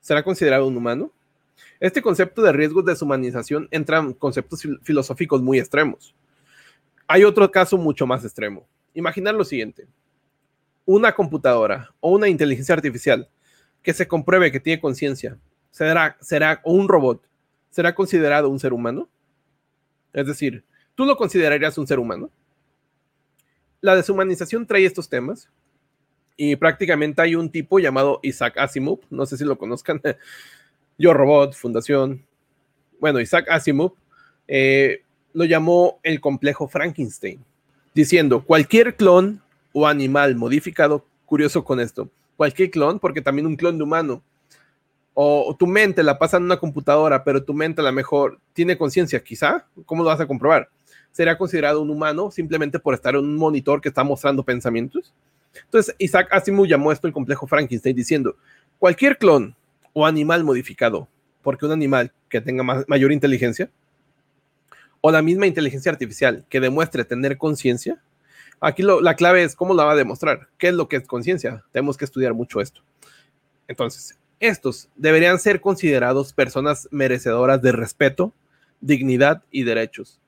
[0.00, 1.12] ¿Será considerado un humano?
[1.78, 6.14] Este concepto de riesgos de deshumanización entra en conceptos filosóficos muy extremos.
[7.06, 8.66] Hay otro caso mucho más extremo.
[8.94, 9.86] Imaginar lo siguiente.
[10.86, 13.28] Una computadora o una inteligencia artificial
[13.82, 15.38] que se compruebe que tiene conciencia,
[15.70, 17.22] será, será, o un robot,
[17.68, 19.08] será considerado un ser humano.
[20.14, 20.64] Es decir,
[21.00, 22.28] ¿tú lo considerarías un ser humano?
[23.80, 25.48] La deshumanización trae estos temas
[26.36, 30.02] y prácticamente hay un tipo llamado Isaac Asimov, no sé si lo conozcan,
[30.98, 32.22] Yo Robot, Fundación.
[33.00, 33.94] Bueno, Isaac Asimov
[34.46, 37.42] eh, lo llamó el complejo Frankenstein,
[37.94, 39.40] diciendo cualquier clon
[39.72, 44.22] o animal modificado, curioso con esto, cualquier clon, porque también un clon de humano,
[45.14, 48.76] o, tu mente la pasa en una computadora, pero tu mente a lo mejor tiene
[48.76, 50.68] conciencia, quizá, ¿cómo lo vas a comprobar?
[51.12, 55.12] ¿Será considerado un humano simplemente por estar en un monitor que está mostrando pensamientos?
[55.64, 58.36] Entonces, Isaac Asimov llamó esto el complejo Frankenstein, diciendo,
[58.78, 59.56] cualquier clon
[59.92, 61.08] o animal modificado,
[61.42, 63.70] porque un animal que tenga mayor inteligencia,
[65.00, 68.00] o la misma inteligencia artificial que demuestre tener conciencia,
[68.60, 71.64] aquí la clave es cómo la va a demostrar, qué es lo que es conciencia.
[71.72, 72.82] Tenemos que estudiar mucho esto.
[73.66, 78.32] Entonces, estos deberían ser considerados personas merecedoras de respeto,
[78.80, 80.19] dignidad y derechos.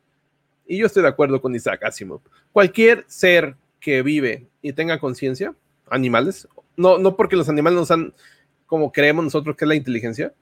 [0.72, 2.22] Y yo estoy de acuerdo con Isaac Asimov.
[2.50, 5.54] Cualquier ser que vive y tenga conciencia,
[5.90, 8.14] animales, no, no porque los animales no sean
[8.64, 10.32] como creemos nosotros que es la inteligencia,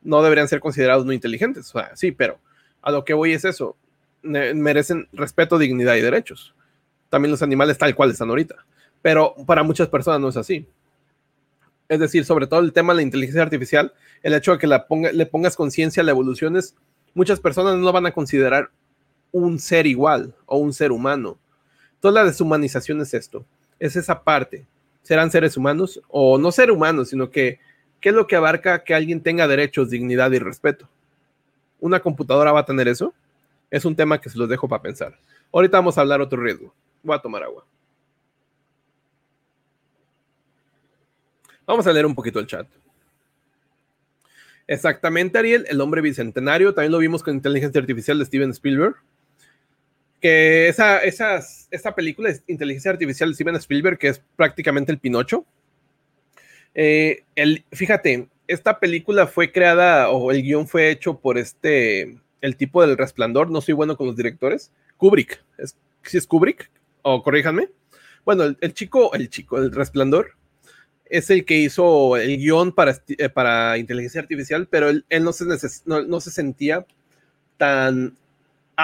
[0.00, 1.68] no deberían ser considerados no inteligentes.
[1.74, 2.38] O sea, sí, pero
[2.80, 3.76] a lo que voy es eso.
[4.22, 6.54] Merecen respeto, dignidad y derechos.
[7.10, 8.64] También los animales tal cual están ahorita.
[9.02, 10.66] Pero para muchas personas no es así.
[11.86, 13.92] Es decir, sobre todo el tema de la inteligencia artificial,
[14.22, 16.74] el hecho de que la le pongas conciencia la evolución es,
[17.12, 18.70] muchas personas no van a considerar
[19.32, 21.38] un ser igual o un ser humano.
[22.00, 23.44] Toda la deshumanización es esto,
[23.78, 24.66] es esa parte
[25.02, 27.58] serán seres humanos o no ser humanos, sino que
[28.00, 30.88] qué es lo que abarca que alguien tenga derechos, dignidad y respeto.
[31.80, 33.14] ¿Una computadora va a tener eso?
[33.70, 35.18] Es un tema que se los dejo para pensar.
[35.52, 36.72] Ahorita vamos a hablar otro riesgo.
[37.02, 37.64] Voy a tomar agua.
[41.66, 42.66] Vamos a leer un poquito el chat.
[44.66, 46.74] Exactamente, Ariel, el hombre bicentenario.
[46.74, 48.96] También lo vimos con inteligencia artificial de Steven Spielberg.
[50.20, 55.46] Que esa, esa película es inteligencia artificial de Steven Spielberg, que es prácticamente el Pinocho.
[56.74, 62.56] Eh, el, fíjate, esta película fue creada o el guion fue hecho por este, el
[62.56, 63.50] tipo del resplandor.
[63.50, 64.72] No soy bueno con los directores.
[64.96, 65.42] Kubrick.
[65.56, 66.70] ¿Es, ¿Sí es Kubrick?
[67.02, 67.68] O corríjanme.
[68.24, 70.36] Bueno, el, chico, el chico, el resplandor,
[71.06, 75.44] es el que hizo el guion para, eh, para inteligencia artificial, pero él, no, se
[75.86, 76.86] no, se sentía
[77.56, 78.16] tan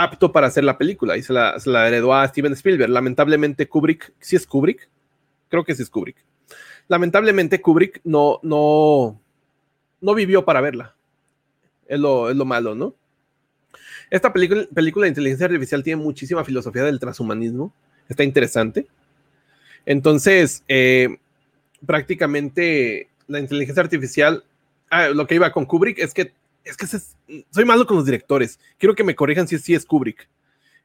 [0.02, 1.56] apto para hacer la película y se la,
[1.87, 2.90] heredó a Steven Spielberg.
[2.90, 4.88] Lamentablemente Kubrick, ¿sí es Kubrick?
[5.48, 6.16] Creo que sí es Kubrick
[6.88, 9.20] lamentablemente Kubrick no, no,
[10.00, 10.94] no vivió para verla.
[11.87, 12.94] Es lo, es lo malo, ¿no?
[14.11, 17.72] Esta película, película de inteligencia artificial tiene muchísima filosofía del transhumanismo.
[18.09, 18.87] Está interesante.
[19.85, 21.18] Entonces, eh,
[21.85, 24.44] prácticamente la inteligencia artificial,
[24.90, 26.32] ah, lo que iba con Kubrick es que,
[26.66, 28.59] es que soy malo con los directores.
[28.79, 30.29] Quiero que me corrijan si, es Kubrick.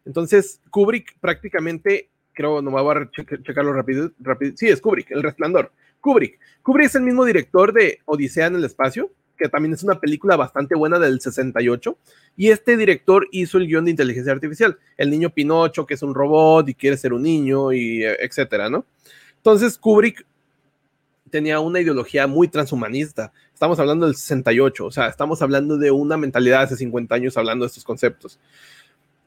[0.06, 3.10] Entonces, Kubrick prácticamente, creo, no me voy a
[3.44, 4.54] checarlo rápido, rápido.
[4.56, 5.72] Sí, es Kubrick, El Resplandor.
[6.00, 6.40] Kubrick.
[6.62, 10.36] Kubrick es el mismo director de Odisea en el espacio, que también es una película
[10.36, 11.98] bastante buena del 68.
[12.38, 14.78] Y este director hizo el guion de inteligencia artificial.
[14.98, 18.70] El niño Pinocho, que es un robot y quiere ser un niño, y eh, etcétera,
[18.70, 18.86] ¿no?
[19.38, 20.26] Entonces, Kubrick
[21.32, 23.32] tenía una ideología muy transhumanista.
[23.62, 27.64] Estamos hablando del 68, o sea, estamos hablando de una mentalidad hace 50 años hablando
[27.64, 28.40] de estos conceptos.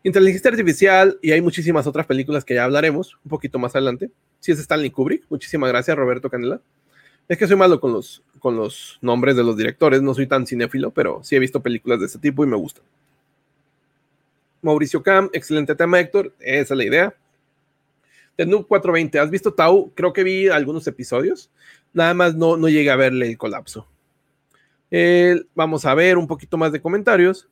[0.03, 4.51] Inteligencia artificial, y hay muchísimas otras películas que ya hablaremos un poquito más adelante, sí
[4.51, 5.23] es Stanley Kubrick.
[5.31, 6.61] Muchísimas gracias, Roberto Canela.
[7.29, 10.49] Es que soy malo con los, con los nombres de los directores, no soy tan
[10.49, 12.83] cinéfilo, pero sí he visto películas de ese tipo y me gustan.
[14.62, 16.35] Mauricio Cam, excelente tema, Héctor.
[16.40, 17.14] Esa es la idea.
[18.35, 19.92] The 420, ¿has visto Tau?
[19.94, 21.53] Creo que vi algunos episodios.
[21.92, 23.87] Nada más no, no llegué a verle el colapso.
[25.54, 27.48] Vamos a ver un poquito más de comentarios.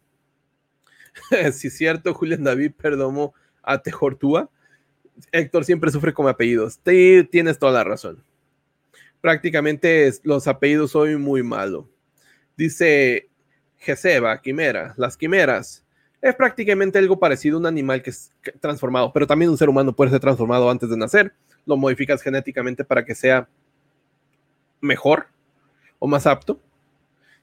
[1.31, 4.51] es cierto, Julián David Perdomo a Tejortúa.
[5.31, 6.81] Héctor siempre sufre con apellidos.
[7.31, 8.23] tienes toda la razón.
[9.21, 11.89] Prácticamente los apellidos soy muy malo.
[12.57, 13.29] Dice
[13.79, 14.95] Geseba, quimera.
[14.97, 15.85] Las quimeras
[16.21, 19.95] es prácticamente algo parecido a un animal que es transformado, pero también un ser humano
[19.95, 21.35] puede ser transformado antes de nacer.
[21.67, 23.49] Lo modificas genéticamente para que sea
[24.81, 25.27] mejor
[25.99, 26.61] o más apto.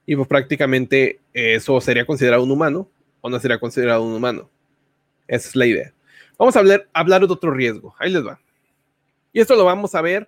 [0.09, 2.89] Y pues prácticamente eso sería considerado un humano
[3.21, 4.49] o no sería considerado un humano.
[5.27, 5.93] Esa es la idea.
[6.35, 7.93] Vamos a hablar, hablar de otro riesgo.
[7.99, 8.39] Ahí les va.
[9.31, 10.27] Y esto lo vamos a ver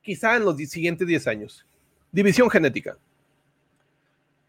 [0.00, 1.66] quizá en los siguientes 10 años.
[2.10, 2.96] División genética.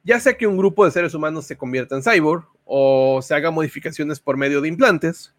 [0.05, 3.51] Ya sea que un grupo de seres humanos se convierta en cyborg o se haga
[3.51, 5.35] modificaciones por medio de implantes,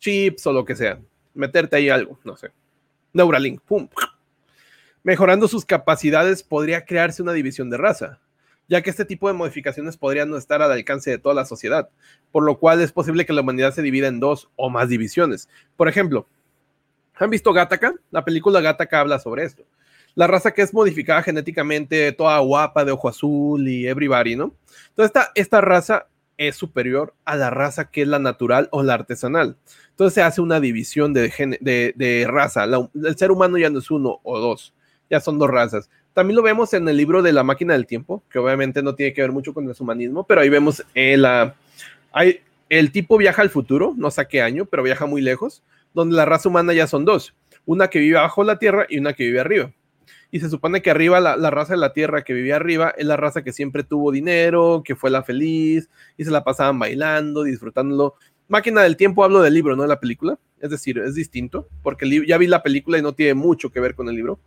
[0.00, 0.98] chips o lo que sea.
[1.32, 2.50] Meterte ahí algo, no sé.
[3.12, 3.88] Neuralink, pum.
[5.04, 8.20] Mejorando sus capacidades podría crearse una división de raza
[8.68, 11.88] ya que este tipo de modificaciones podrían no estar al alcance de toda la sociedad,
[12.32, 15.48] por lo cual es posible que la humanidad se divida en dos o más divisiones.
[15.76, 16.26] Por ejemplo,
[17.14, 17.94] ¿han visto Gattaca?
[18.10, 19.64] La película Gattaca habla sobre esto.
[20.14, 24.54] La raza que es modificada genéticamente, toda guapa, de ojo azul y everybody, ¿no?
[24.90, 28.94] Entonces, esta, esta raza es superior a la raza que es la natural o la
[28.94, 29.56] artesanal.
[29.90, 32.64] Entonces se hace una división de, de, raza.
[32.64, 34.74] el ser humano ya no es uno o dos,
[35.14, 35.88] ya son dos razas.
[36.12, 39.12] También lo vemos en el libro de la máquina del tiempo, que obviamente no tiene
[39.12, 41.24] que ver mucho con el humanismo, pero ahí vemos el,
[42.12, 45.62] hay, el tipo viaja al futuro, no sé a qué año, pero viaja muy lejos,
[45.92, 49.12] donde la raza humana ya son dos, una que vive bajo la tierra y una
[49.12, 49.72] que vive arriba.
[50.32, 53.06] Y se supone que arriba, la, la, raza de la tierra que vivía arriba, es
[53.06, 57.44] la raza que siempre tuvo dinero, que fue la feliz, y se la pasaban bailando,
[57.44, 58.16] disfrutándolo.
[58.48, 60.38] Máquina del tiempo, hablo del libro, no de la película.
[60.60, 63.94] Es decir, es distinto, porque ya vi la película y no tiene mucho que ver
[63.94, 64.38] con el libro.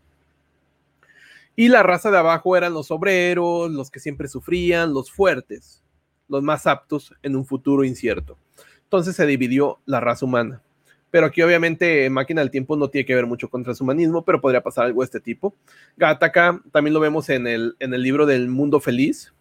[1.60, 5.84] Y la raza de abajo eran los obreros, los que siempre sufrían, los fuertes,
[6.28, 8.38] los más aptos en un futuro incierto.
[8.84, 10.62] Entonces se dividió la raza humana.
[11.10, 14.62] Pero aquí obviamente Máquina del Tiempo no tiene que ver mucho con transhumanismo, pero podría
[14.62, 15.56] pasar algo de este tipo.
[15.98, 19.34] Gattaca también lo vemos en el, en el libro del Mundo Feliz.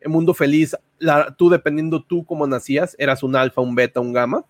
[0.00, 0.74] El Mundo Feliz,
[1.36, 4.46] tú dependiendo tú cómo nacías, eras un alfa, un beta, un gamma.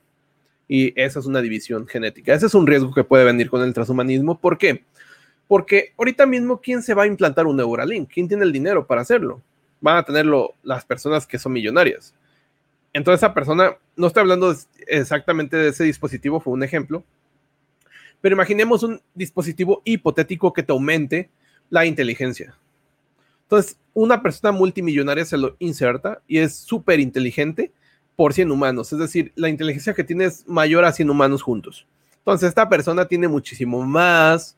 [0.69, 2.35] Y esa es una división genética.
[2.35, 4.41] Ese es un riesgo que puede venir con el transhumanismo.
[4.41, 4.85] ¿Por qué?
[5.47, 8.11] Porque ahorita mismo, ¿quién se va a implantar un Neuralink?
[8.13, 9.43] ¿Quién tiene el dinero para hacerlo?
[9.81, 12.15] Van a tenerlo las personas que son millonarias.
[12.93, 14.55] Entonces, esa persona, no estoy hablando
[14.87, 17.05] exactamente de ese dispositivo, fue un ejemplo,
[18.21, 21.29] Pero imaginemos un dispositivo hipotético que te aumente
[21.69, 22.57] la inteligencia.
[23.43, 27.71] Entonces, una persona multimillonaria se lo inserta y es súper inteligente
[28.17, 28.93] por 100 humanos.
[28.93, 31.87] Es decir, la inteligencia que tiene es mayor a 100 humanos juntos.
[32.19, 34.57] Entonces, esta persona tiene muchísimo más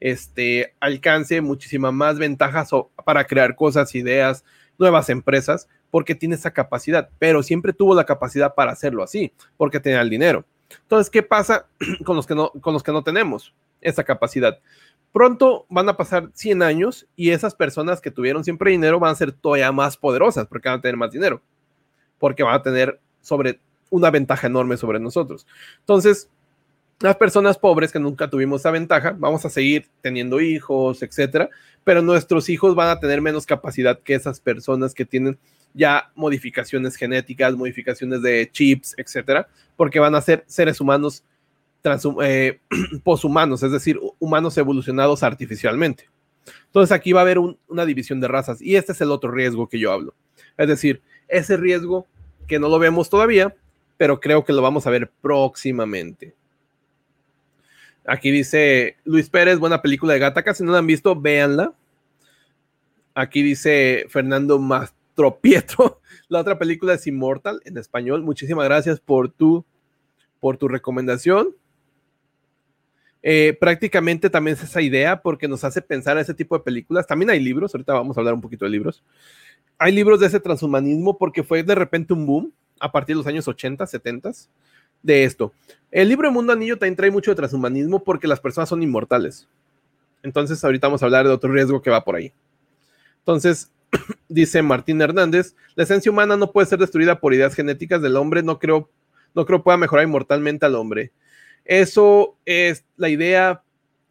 [0.00, 2.70] este, alcance, muchísima más ventajas
[3.04, 4.44] para crear cosas, ideas,
[4.78, 9.78] nuevas empresas, porque tiene esa capacidad, pero siempre tuvo la capacidad para hacerlo así, porque
[9.78, 10.44] tenía el dinero.
[10.82, 11.66] Entonces, ¿qué pasa
[12.04, 14.58] con los que no, con los que no tenemos esa capacidad?
[15.12, 19.16] Pronto van a pasar 100 años y esas personas que tuvieron siempre dinero van a
[19.16, 21.42] ser todavía más poderosas porque van a tener más dinero,
[22.18, 23.60] porque van a tener sobre
[23.90, 25.46] una ventaja enorme sobre nosotros.
[25.80, 26.30] Entonces,
[27.00, 31.48] las personas pobres que nunca tuvimos esa ventaja, vamos a seguir teniendo hijos, etcétera,
[31.82, 35.38] pero nuestros hijos van a tener menos capacidad que esas personas que tienen
[35.72, 41.24] ya modificaciones genéticas, modificaciones de chips, etcétera, porque van a ser seres humanos
[42.22, 42.60] eh,
[43.04, 46.10] poshumanos, es decir, humanos evolucionados artificialmente.
[46.66, 49.68] Entonces aquí va a haber una división de razas y este es el otro riesgo
[49.68, 50.14] que yo hablo.
[50.58, 52.06] Es decir, ese riesgo
[52.46, 53.54] que no lo vemos todavía,
[53.96, 56.34] pero creo que lo vamos a ver próximamente.
[58.10, 60.52] Aquí dice Luis Pérez, buena película de Gataca.
[60.52, 61.74] Si no la han visto, véanla.
[63.14, 66.00] Aquí dice Fernando Mastropietro.
[66.28, 68.24] La otra película es Immortal en español.
[68.24, 69.64] Muchísimas gracias por tu,
[70.40, 71.54] por tu recomendación.
[73.22, 77.06] Eh, prácticamente también es esa idea porque nos hace pensar en ese tipo de películas.
[77.06, 79.04] También hay libros, ahorita vamos a hablar un poquito de libros.
[79.78, 83.26] Hay libros de ese transhumanismo porque fue de repente un boom a partir de los
[83.28, 84.32] años 80, 70
[85.02, 85.52] de esto.
[85.90, 89.48] El libro Mundo Anillo también trae mucho de transhumanismo porque las personas son inmortales.
[90.22, 92.32] Entonces ahorita vamos a hablar de otro riesgo que va por ahí.
[93.18, 93.70] Entonces,
[94.28, 98.42] dice Martín Hernández, la esencia humana no puede ser destruida por ideas genéticas del hombre,
[98.42, 98.88] no creo,
[99.34, 101.10] no creo pueda mejorar inmortalmente al hombre.
[101.64, 103.62] Eso es la idea,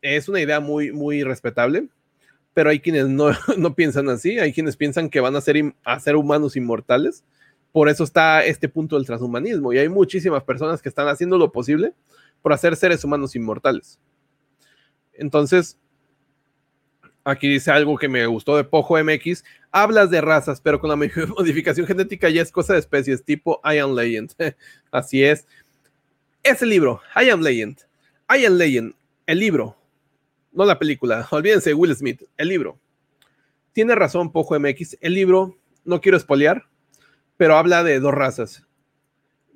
[0.02, 1.88] es una idea muy, muy respetable,
[2.54, 3.32] pero hay quienes no,
[3.76, 7.24] piensan así, hay quienes piensan que van a ser, a ser humanos inmortales.
[7.72, 11.52] Por eso está este punto del transhumanismo y hay muchísimas personas que están haciendo lo
[11.52, 11.94] posible
[12.42, 14.00] por hacer seres humanos inmortales.
[15.14, 15.78] Entonces,
[17.24, 19.44] aquí dice algo que me gustó de Pojo MX.
[19.72, 20.96] Hablas de razas, pero con la
[21.38, 24.34] modificación genética ya es cosa de especies, tipo Iron Legend.
[24.92, 25.46] Así es.
[26.42, 27.78] Ese libro, I Am Legend.
[28.30, 28.94] I Am Legend,
[29.26, 29.76] el libro,
[30.54, 31.28] no la película.
[31.32, 32.80] Olvídense, Will Smith, el libro.
[33.74, 34.98] Tiene razón, Pojo MX.
[35.02, 36.69] El libro, no quiero espolear,
[37.40, 38.68] pero habla de dos razas.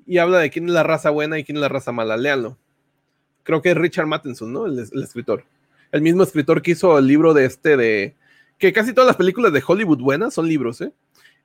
[0.06, 2.16] Y habla de quién es la raza buena y quién es la raza mala.
[2.16, 2.58] Léanlo.
[3.44, 4.68] Creo que es Richard Matheson, ¿no?
[4.68, 5.44] El, el escritor.
[5.92, 8.16] El mismo escritor que hizo el libro de este de.
[8.58, 10.94] Que casi todas las películas de Hollywood buenas son libros, ¿eh?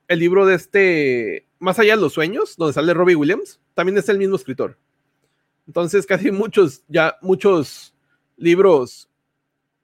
[0.07, 1.49] El libro de este.
[1.59, 4.79] Más allá de los sueños, donde sale Robbie Williams, también es el mismo escritor.
[5.67, 7.97] Entonces, casi muchos, ya muchos
[8.37, 9.11] libros,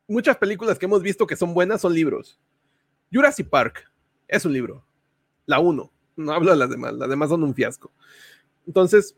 [0.06, 2.38] muchas películas que hemos visto que son buenas son libros.
[3.12, 3.90] Jurassic Park
[4.28, 4.86] es un libro.
[5.46, 5.93] La uno.
[6.16, 6.94] No hablo de las demás.
[6.94, 7.92] Las demás son un fiasco.
[8.66, 9.16] Entonces,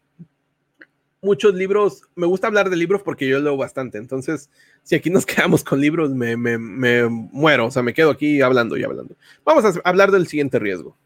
[1.20, 3.98] muchos libros, me gusta hablar de libros porque yo leo bastante.
[3.98, 4.50] Entonces,
[4.82, 7.66] si aquí nos quedamos con libros, me, me, muero.
[7.66, 9.16] O sea, me quedo aquí hablando y hablando.
[9.44, 10.96] Vamos a hablar del siguiente riesgo.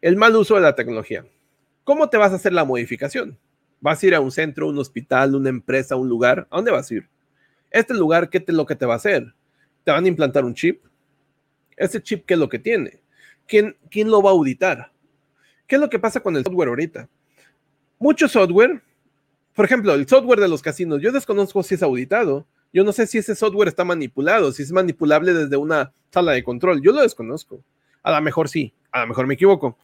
[0.00, 1.24] El mal uso de la tecnología.
[1.84, 3.38] ¿Cómo te vas a hacer la modificación?
[3.80, 6.46] ¿Vas a ir a un centro, un hospital, una empresa, un lugar?
[6.50, 7.08] ¿A dónde vas a ir?
[7.70, 9.34] Este lugar, ¿qué es lo que te va a hacer?
[9.84, 10.84] ¿Te van a implantar un chip?
[11.76, 13.01] ¿Ese chip qué es lo que tiene?
[13.52, 14.90] ¿Quién, ¿Quién lo va a auditar?
[15.66, 17.06] ¿Qué es lo que pasa con el software ahorita?
[17.98, 18.82] Mucho software,
[19.54, 22.46] por ejemplo, el software de los casinos, yo desconozco si es auditado.
[22.72, 26.42] Yo no sé si ese software está manipulado, si es manipulable desde una sala de
[26.42, 26.80] control.
[26.80, 27.62] Yo lo desconozco.
[28.02, 29.76] A lo mejor sí, a lo mejor me equivoco,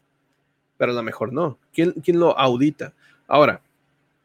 [0.78, 1.58] pero a lo mejor no.
[1.70, 2.94] ¿Quién, quién lo audita?
[3.26, 3.60] Ahora,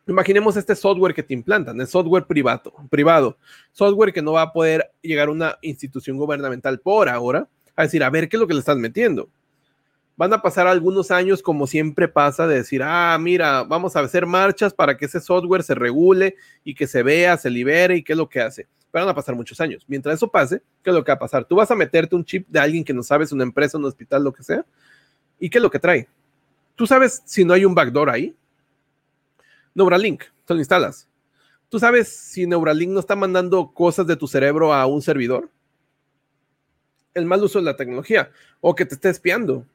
[0.08, 3.38] Imaginemos este software que te implantan, es software privado, privado,
[3.72, 8.04] software que no va a poder llegar a una institución gubernamental por ahora a decir,
[8.04, 9.30] a ver, ¿qué es lo que le estás metiendo?
[10.16, 14.28] Van a pasar algunos años, como siempre pasa, de decir, ah, mira, vamos a hacer
[14.28, 18.14] marchas para que ese software se regule y que se vea, se libere y qué
[18.14, 18.68] es lo que hace.
[18.92, 19.84] Van a pasar muchos años.
[19.88, 21.46] Mientras eso pase, ¿qué es lo que va a pasar?
[21.46, 24.24] Tú vas a meterte un chip de alguien que no sabes, una empresa, un hospital,
[24.24, 24.64] lo que sea,
[25.40, 26.08] y qué es lo que trae.
[26.76, 28.36] ¿Tú sabes si no hay un backdoor ahí?
[29.74, 31.08] Neuralink, te lo instalas.
[31.70, 35.50] ¿Tú sabes si Neuralink no está mandando cosas de tu cerebro a un servidor?
[37.14, 38.32] El mal uso de la tecnología.
[38.62, 39.66] O que te esté espiando.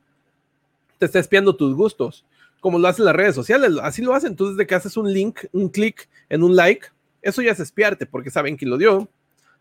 [0.99, 2.25] Te está espiando tus gustos.
[2.61, 3.73] Como lo hacen las redes sociales.
[3.83, 4.31] Así lo hacen.
[4.31, 6.89] Entonces, de que haces un link, un clic en un like,
[7.23, 9.09] eso ya es espiarte porque saben quién lo dio,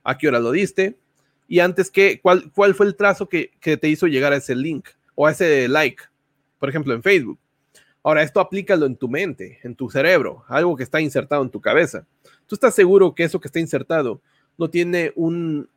[0.03, 0.95] a qué hora lo diste
[1.47, 4.55] y antes que, cuál, cuál fue el trazo que, que te hizo llegar a ese
[4.55, 6.03] link o a ese like.
[6.59, 7.39] Por ejemplo, en Facebook
[8.07, 11.59] Ahora, esto aplícalo en tu mente, en tu cerebro, algo que está insertado en tu
[11.59, 12.05] cabeza.
[12.45, 14.21] ¿Tú estás seguro que eso que está insertado
[14.57, 15.69] no tiene un,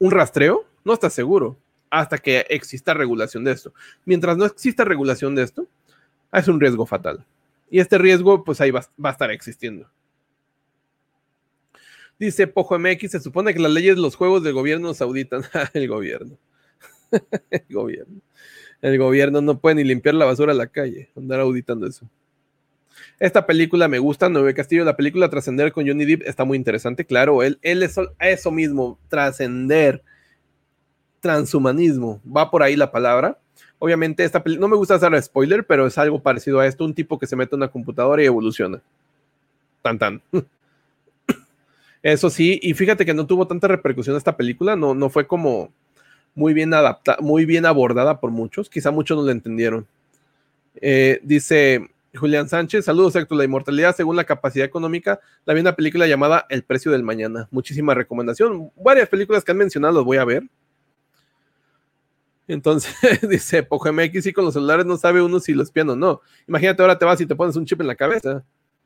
[0.00, 0.64] un rastreo?
[0.84, 1.58] No estás seguro
[1.90, 3.74] hasta que exista regulación de esto.
[4.04, 5.66] Mientras no exista regulación de esto,
[6.32, 7.24] es un riesgo fatal.
[7.70, 9.88] Y este riesgo, pues ahí va, va a estar existiendo.
[12.18, 15.42] Dice Pojo MX, se supone que las leyes de los juegos del gobierno nos auditan.
[15.72, 16.36] el gobierno.
[17.50, 18.20] el gobierno.
[18.82, 22.08] El gobierno no puede ni limpiar la basura a la calle, andar auditando eso.
[23.18, 27.04] Esta película me gusta, Nueve Castillo, la película Trascender con Johnny Depp está muy interesante,
[27.04, 30.02] claro, él, él es eso mismo, trascender,
[31.20, 33.38] transhumanismo, va por ahí la palabra.
[33.78, 37.18] Obviamente, esta no me gusta hacer spoiler, pero es algo parecido a esto, un tipo
[37.18, 38.80] que se mete en una computadora y evoluciona.
[39.82, 40.22] Tan tan.
[42.02, 45.70] Eso sí, y fíjate que no tuvo tanta repercusión esta película, no, no fue como
[46.34, 49.86] muy bien adaptada, muy bien abordada por muchos, quizá muchos no la entendieron.
[50.80, 55.76] Eh, dice Julián Sánchez, saludos Héctor, la inmortalidad según la capacidad económica, la vi una
[55.76, 60.16] película llamada El precio del mañana, muchísima recomendación, varias películas que han mencionado los voy
[60.16, 60.44] a ver.
[62.52, 62.92] Entonces,
[63.28, 66.20] dice Poco MX, y con los celulares no sabe uno si lo espían o no.
[66.48, 68.44] Imagínate ahora te vas y te pones un chip en la cabeza.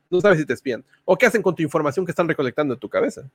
[0.09, 0.85] No sabes si te espían.
[1.03, 3.27] O qué hacen con tu información que están recolectando en tu cabeza.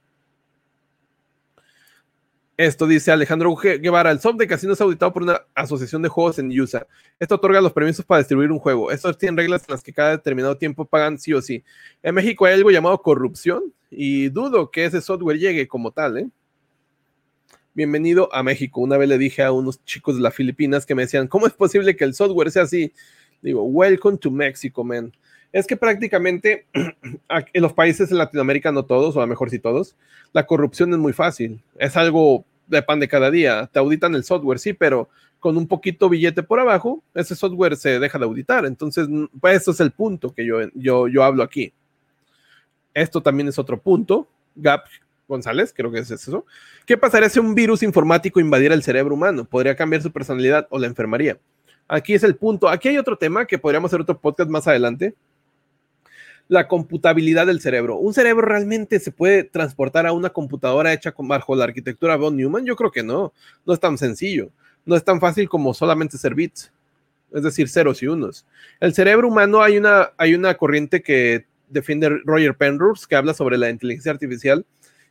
[2.56, 6.38] Esto dice Alejandro Guevara, el soft de casino es auditado por una asociación de juegos
[6.38, 6.86] en USA.
[7.18, 8.92] Esto otorga los permisos para distribuir un juego.
[8.92, 11.64] Estos tienen reglas en las que cada determinado tiempo pagan sí o sí.
[12.02, 16.18] En México hay algo llamado corrupción y dudo que ese software llegue como tal.
[16.18, 16.30] ¿eh?
[17.80, 18.82] Bienvenido a México.
[18.82, 21.54] Una vez le dije a unos chicos de las Filipinas que me decían, ¿cómo es
[21.54, 22.92] posible que el software sea así?
[23.40, 25.10] Digo, welcome to Mexico, man
[25.50, 29.96] es que prácticamente en los países de Latinoamérica, no todos, o a mejor sí todos,
[30.34, 31.62] la corrupción es muy fácil.
[31.78, 33.66] Es algo de pan de cada día.
[33.72, 35.08] Te auditan el software, sí, pero
[35.38, 38.66] con un poquito billete por abajo, ese software se deja de auditar.
[38.66, 39.08] Entonces,
[39.40, 41.72] pues eso es el punto que yo, yo, yo hablo aquí.
[42.92, 44.28] Esto también es otro punto.
[44.54, 44.82] Gap
[45.30, 46.44] González, creo que es eso.
[46.84, 49.46] ¿Qué pasaría si un virus informático invadiera el cerebro humano?
[49.46, 51.38] ¿Podría cambiar su personalidad o la enfermaría?
[51.88, 52.68] Aquí es el punto.
[52.68, 55.14] Aquí hay otro tema que podríamos hacer otro podcast más adelante,
[56.48, 57.96] la computabilidad del cerebro.
[57.96, 62.66] ¿Un cerebro realmente se puede transportar a una computadora hecha bajo la arquitectura von Neumann?
[62.66, 63.32] Yo creo que no.
[63.64, 64.50] No es tan sencillo.
[64.84, 66.72] No es tan fácil como solamente ser bits,
[67.32, 68.46] es decir, ceros y unos.
[68.80, 73.56] El cerebro humano hay una, hay una corriente que defiende Roger Penrose que habla sobre
[73.56, 74.66] la inteligencia artificial,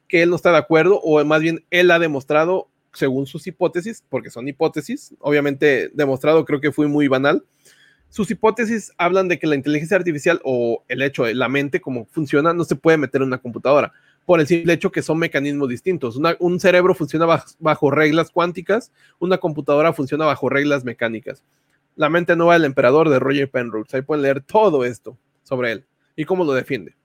[0.09, 4.03] que él no está de acuerdo, o más bien él ha demostrado, según sus hipótesis,
[4.09, 7.45] porque son hipótesis, obviamente demostrado creo que fue muy banal,
[8.09, 12.05] sus hipótesis hablan de que la inteligencia artificial o el hecho de la mente, como
[12.07, 13.93] funciona, no se puede meter en una computadora
[14.25, 16.19] por el simple hecho que son mecanismos distintos.
[16.39, 21.43] un cerebro funciona bajo, reglas cuánticas, una computadora funciona bajo reglas mecánicas.
[21.95, 23.97] La mente nueva del emperador de Roger Penrose.
[23.97, 25.85] Ahí pueden leer todo esto sobre él
[26.15, 26.95] y cómo lo defiende.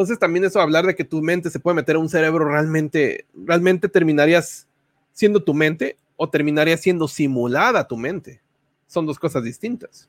[0.00, 3.26] Entonces también eso hablar de que tu mente se puede meter en un cerebro realmente,
[3.34, 4.66] realmente terminarías
[5.12, 8.40] siendo tu mente o terminarías siendo simulada tu mente.
[8.86, 10.08] Son dos cosas distintas.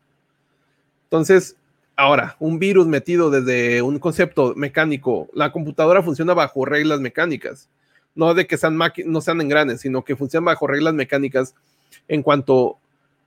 [1.04, 1.58] Entonces,
[1.98, 7.68] ahora, un virus metido desde un concepto mecánico, la computadora funciona bajo reglas mecánicas,
[8.16, 11.54] no de que sean no sean engranes, sino que funcionan bajo reglas mecánicas
[12.08, 12.78] en cuanto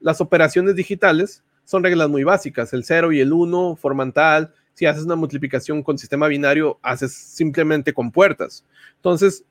[0.01, 4.87] las operaciones digitales son reglas muy básicas, el 0 y el 1 forman tal, si
[4.87, 8.65] haces una multiplicación con sistema binario, haces simplemente con puertas.
[8.97, 9.45] Entonces,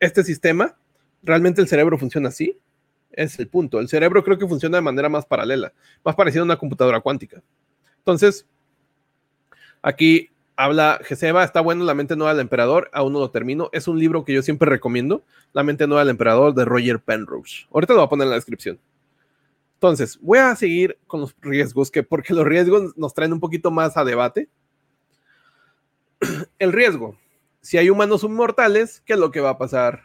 [0.00, 0.76] este sistema,
[1.22, 2.58] realmente el cerebro funciona así,
[3.10, 3.80] es el punto.
[3.80, 5.72] El cerebro creo que funciona de manera más paralela,
[6.04, 7.42] más parecida a una computadora cuántica.
[7.98, 8.46] Entonces,
[9.82, 13.68] aquí habla Geseba, está bueno La mente nueva del emperador, aún no lo termino.
[13.72, 17.66] Es un libro que yo siempre recomiendo, La mente nueva del emperador de Roger Penrose.
[17.72, 18.78] Ahorita lo voy a poner en la descripción.
[19.74, 23.70] Entonces, voy a seguir con los riesgos, que porque los riesgos nos traen un poquito
[23.70, 24.48] más a debate.
[26.58, 27.16] El riesgo.
[27.60, 30.02] Si hay humanos inmortales, ¿qué es lo que va a pasar?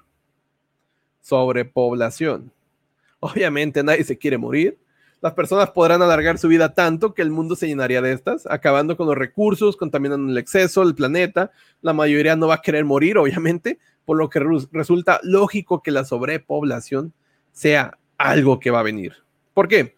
[1.21, 2.51] Sobrepoblación.
[3.19, 4.79] Obviamente nadie se quiere morir.
[5.21, 8.97] Las personas podrán alargar su vida tanto que el mundo se llenaría de estas, acabando
[8.97, 11.51] con los recursos, contaminando el exceso, el planeta.
[11.81, 14.39] La mayoría no va a querer morir, obviamente, por lo que
[14.71, 17.13] resulta lógico que la sobrepoblación
[17.51, 19.13] sea algo que va a venir.
[19.53, 19.95] ¿Por qué?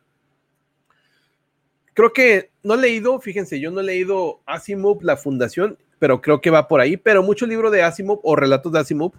[1.94, 6.42] Creo que no he leído, fíjense, yo no he leído Asimov, la fundación, pero creo
[6.42, 6.98] que va por ahí.
[6.98, 9.14] Pero mucho libro de Asimov o relatos de Asimov,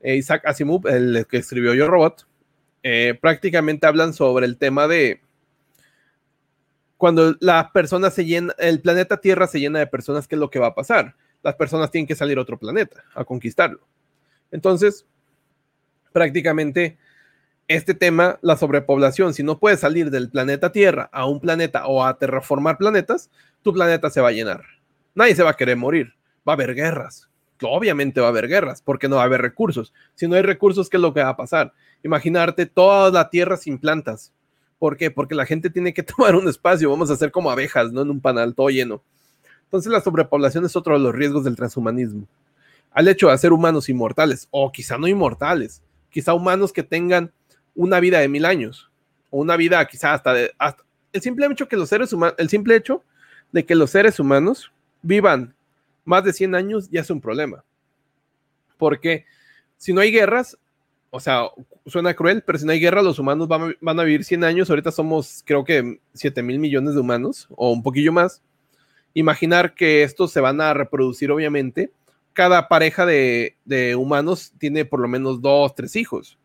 [0.00, 2.26] eh, Isaac Asimov, el que escribió Yo Robot,
[2.82, 5.22] eh, prácticamente hablan sobre el tema de
[6.98, 10.50] cuando la persona se llena, el planeta Tierra se llena de personas, ¿qué es lo
[10.50, 11.14] que va a pasar?
[11.42, 13.80] Las personas tienen que salir a otro planeta a conquistarlo.
[14.50, 15.06] Entonces,
[16.12, 16.98] prácticamente
[17.66, 22.04] este tema, la sobrepoblación, si no puedes salir del planeta Tierra a un planeta o
[22.04, 23.30] a terraformar planetas,
[23.62, 24.83] tu planeta se va a llenar.
[25.14, 26.14] Nadie se va a querer morir.
[26.46, 27.28] Va a haber guerras.
[27.62, 29.92] Obviamente va a haber guerras, porque no va a haber recursos.
[30.14, 31.72] Si no hay recursos, ¿qué es lo que va a pasar?
[32.02, 34.32] Imaginarte toda la Tierra sin plantas.
[34.78, 35.10] ¿Por qué?
[35.10, 36.90] Porque la gente tiene que tomar un espacio.
[36.90, 38.02] Vamos a hacer como abejas, ¿no?
[38.02, 39.02] En un panal todo lleno.
[39.64, 42.26] Entonces la sobrepoblación es otro de los riesgos del transhumanismo.
[42.90, 47.32] Al hecho de hacer humanos inmortales, o quizá no inmortales, quizá humanos que tengan
[47.74, 48.90] una vida de mil años,
[49.30, 50.52] o una vida quizá hasta de...
[51.12, 53.02] el simple hecho que los seres humanos, el simple hecho
[53.50, 54.70] de que los seres humanos
[55.04, 55.54] vivan
[56.04, 57.64] más de 100 años ya es un problema.
[58.78, 59.24] Porque
[59.76, 60.58] si no hay guerras,
[61.10, 61.44] o sea,
[61.86, 64.68] suena cruel, pero si no hay guerra, los humanos van, a vivir 100 años.
[64.68, 68.42] Ahorita somos, creo que, 7 mil millones de humanos, o un poquillo más.
[69.12, 71.92] Imaginar que estos se van a reproducir, obviamente.
[72.32, 76.36] Cada pareja de, de humanos tiene por lo menos dos, tres hijos.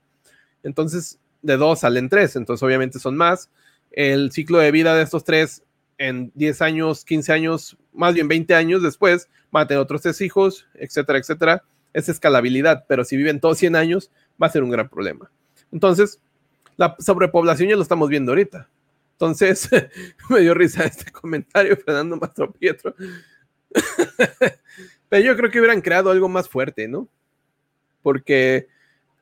[0.62, 3.49] Entonces, de dos salen tres, entonces obviamente son más.
[3.91, 5.64] El ciclo de vida de estos tres
[6.00, 10.20] en 10 años, 15 años, más bien 20 años después, van a tener otros tres
[10.22, 11.64] hijos, etcétera, etcétera.
[11.93, 14.10] Es escalabilidad, pero si viven todos 100 años,
[14.41, 15.30] va a ser un gran problema.
[15.72, 16.20] Entonces,
[16.78, 18.70] la sobrepoblación ya lo estamos viendo ahorita.
[19.12, 19.70] Entonces,
[20.30, 22.95] me dio risa este comentario, Fernando Mastro Pietro.
[25.10, 27.10] pero yo creo que hubieran creado algo más fuerte, ¿no?
[28.02, 28.68] Porque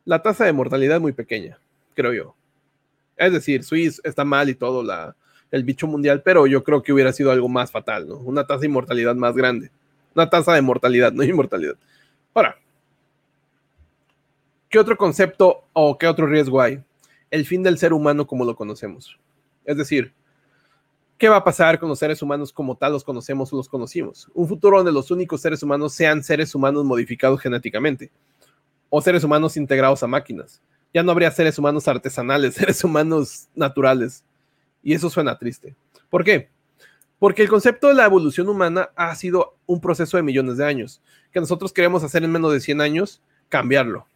[0.06, 1.60] la tasa de mortalidad es muy pequeña,
[1.96, 2.36] creo yo.
[3.16, 5.16] Es decir, Suiz está mal y todo la,
[5.52, 8.18] el bicho mundial, pero yo creo que hubiera sido algo más fatal, ¿no?
[8.18, 9.72] Una tasa de mortalidad más grande.
[10.16, 11.76] Una tasa de mortalidad, no inmortalidad.
[12.34, 12.58] Ahora,
[14.70, 16.82] ¿qué otro concepto o qué otro riesgo hay?
[17.30, 19.18] El fin del ser humano como lo conocemos.
[19.66, 20.14] Es decir,
[21.18, 24.30] ¿qué va a pasar con los seres humanos como tal los conocemos o los conocimos?
[24.34, 28.12] Un futuro donde los únicos seres humanos sean seres humanos modificados genéticamente
[28.90, 30.62] o seres humanos integrados a máquinas.
[30.94, 34.24] Ya no habría seres humanos artesanales, seres humanos naturales.
[34.88, 35.76] Y eso suena triste.
[36.10, 36.50] ¿Por qué?
[37.20, 41.02] Porque el concepto de la evolución humana ha sido un proceso de millones de años,
[41.32, 44.08] que nosotros queremos hacer en menos de 100 años, cambiarlo.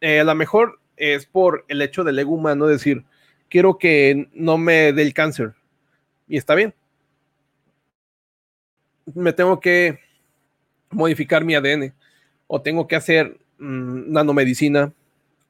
[0.00, 3.04] Eh, a lo mejor es por el hecho del ego humano decir,
[3.50, 5.54] quiero que no me dé el cáncer.
[6.26, 6.72] Y está bien.
[9.14, 9.98] Me tengo que
[10.90, 11.92] modificar mi ADN
[12.46, 14.92] o tengo que hacer Mm, nanomedicina.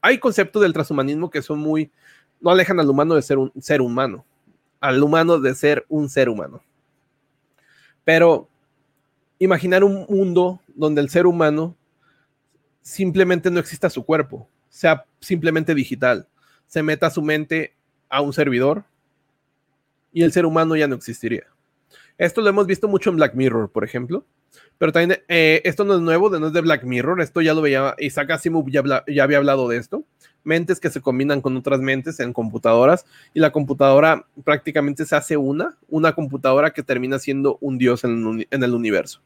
[0.01, 1.91] Hay conceptos del transhumanismo que son muy,
[2.41, 4.25] no alejan al humano de ser un ser humano,
[4.85, 6.63] al humano de ser un ser humano.
[8.05, 8.51] Pero
[9.39, 11.75] imaginar un mundo donde el ser humano
[12.83, 16.29] simplemente no exista su cuerpo, sea simplemente digital,
[16.67, 17.75] se meta su mente
[18.11, 18.85] a un servidor
[20.13, 21.47] y el ser humano ya no existiría.
[22.19, 24.25] Esto lo hemos visto mucho en Black Mirror, por ejemplo,
[24.79, 27.63] pero también eh, esto no es nuevo, no es de Black Mirror, esto ya lo
[27.63, 28.83] veía, Isaac Asimov ya,
[29.23, 30.05] había hablado de esto,
[30.45, 35.37] mentes que se combinan con otras mentes en computadoras y la computadora prácticamente se hace
[35.37, 39.21] una, una computadora que termina siendo un dios en el universo.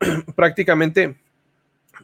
[0.36, 1.16] prácticamente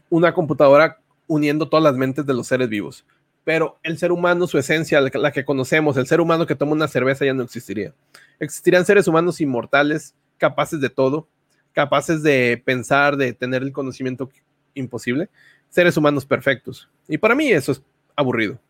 [0.09, 3.05] una computadora uniendo todas las mentes de los seres vivos.
[3.45, 6.89] Pero el ser humano, su esencia, la que conocemos, el ser humano que toma una
[6.89, 7.95] cerveza ya no existiría.
[8.39, 11.27] Existirían seres humanos inmortales, capaces de todo,
[11.73, 14.31] capaces de pensar, de tener el conocimiento
[14.75, 15.31] imposible,
[15.69, 16.89] seres humanos perfectos.
[17.09, 17.83] Y para mí eso es
[18.17, 18.61] aburrido.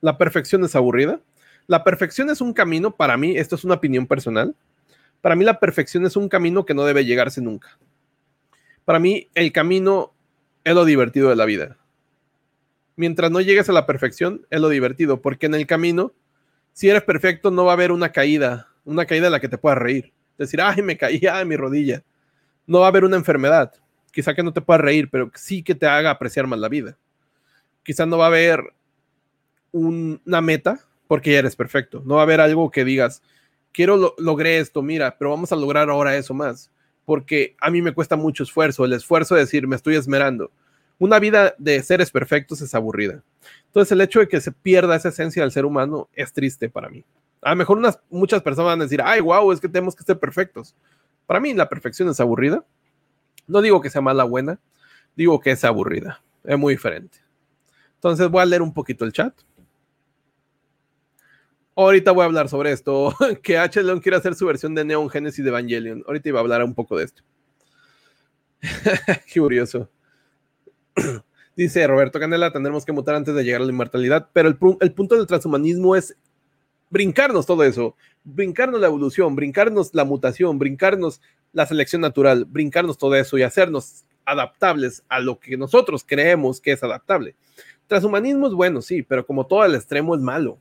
[0.00, 1.20] La perfección es aburrida.
[1.66, 4.54] La perfección es un camino, para mí, esto es una opinión personal,
[5.20, 7.76] para mí la perfección es un camino que no debe llegarse nunca.
[8.84, 10.12] Para mí el camino
[10.62, 11.76] es lo divertido de la vida.
[12.96, 16.12] Mientras no llegues a la perfección, es lo divertido, porque en el camino,
[16.72, 19.58] si eres perfecto, no va a haber una caída, una caída en la que te
[19.58, 20.12] puedas reír.
[20.38, 22.02] Decir, ay, me caí, ay, mi rodilla
[22.66, 23.72] no va a haber una enfermedad.
[24.12, 26.96] Quizá que no te pueda reír, pero sí que te haga apreciar más la vida.
[27.82, 28.74] Quizá no va a haber
[29.72, 32.02] una meta porque ya eres perfecto.
[32.04, 33.22] No va a haber algo que digas,
[33.72, 36.70] quiero lo logré esto, mira, pero vamos a lograr ahora eso más.
[37.04, 40.50] Porque a mí me cuesta mucho esfuerzo, el esfuerzo de decir, me estoy esmerando.
[40.98, 43.22] Una vida de seres perfectos es aburrida.
[43.66, 46.88] Entonces el hecho de que se pierda esa esencia del ser humano es triste para
[46.88, 47.04] mí.
[47.42, 50.04] A lo mejor unas, muchas personas van a decir, ay, wow, es que tenemos que
[50.04, 50.74] ser perfectos.
[51.26, 52.64] Para mí la perfección es aburrida.
[53.46, 54.58] No digo que sea mala o buena,
[55.14, 56.22] digo que es aburrida.
[56.42, 57.18] Es muy diferente.
[57.94, 59.34] Entonces voy a leer un poquito el chat.
[61.74, 63.82] Ahorita voy a hablar sobre esto, que H.
[63.82, 66.02] Leon quiere hacer su versión de Neon Genesis de Evangelion.
[66.06, 67.22] Ahorita iba a hablar un poco de esto.
[69.32, 69.90] Qué curioso.
[71.56, 75.16] Dice Roberto Canela, tendremos que mutar antes de llegar a la inmortalidad, pero el, punto
[75.16, 76.16] del transhumanismo es
[76.90, 81.20] brincarnos todo eso, brincarnos la evolución, brincarnos la mutación, brincarnos
[81.52, 86.72] la selección natural, brincarnos todo eso y hacernos adaptables a lo que nosotros creemos que
[86.72, 87.36] es adaptable.
[87.86, 90.58] Transhumanismo es bueno, sí, pero como todo el extremo es malo.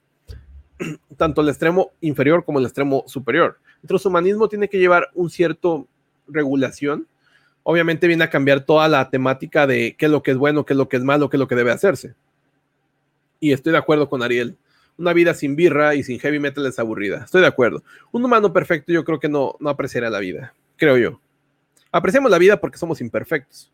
[1.18, 3.60] Tanto el extremo inferior como el extremo superior.
[3.82, 5.88] El transhumanismo tiene que llevar un cierto
[6.28, 7.08] regulación.
[7.68, 10.74] Obviamente viene a cambiar toda la temática de qué es lo que es bueno, qué
[10.74, 12.14] es lo que es malo, qué es lo que debe hacerse.
[13.40, 14.56] Y estoy de acuerdo con Ariel.
[15.00, 17.24] Una vida sin birra y sin heavy metal es aburrida.
[17.26, 17.84] Estoy de acuerdo.
[18.12, 21.20] Un humano perfecto yo creo que no, no apreciará la vida, creo yo.
[21.92, 23.72] Apreciamos la vida porque somos imperfectos.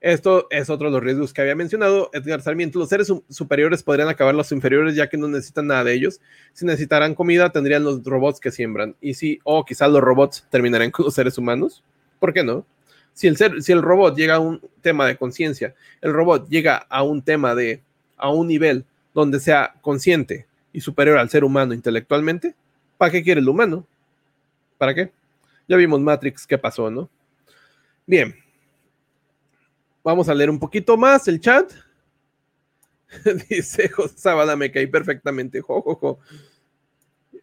[0.00, 2.80] Esto es otro de los riesgos que había mencionado Edgar Sarmiento.
[2.80, 6.20] Los seres superiores podrían acabar los inferiores ya que no necesitan nada de ellos.
[6.52, 8.96] Si necesitaran comida, tendrían los robots que siembran.
[9.00, 11.84] Y si, o quizás los robots terminarían con los seres humanos.
[12.24, 12.64] ¿Por qué no?
[13.12, 16.78] Si el, ser, si el robot llega a un tema de conciencia, el robot llega
[16.78, 17.82] a un tema de,
[18.16, 22.54] a un nivel donde sea consciente y superior al ser humano intelectualmente,
[22.96, 23.86] ¿para qué quiere el humano?
[24.78, 25.12] ¿Para qué?
[25.68, 27.10] Ya vimos Matrix, ¿qué pasó, no?
[28.06, 28.34] Bien,
[30.02, 31.70] Vamos a leer un poquito más el chat.
[33.50, 35.60] Dice José Zavala, me caí perfectamente.
[35.60, 36.18] Jo,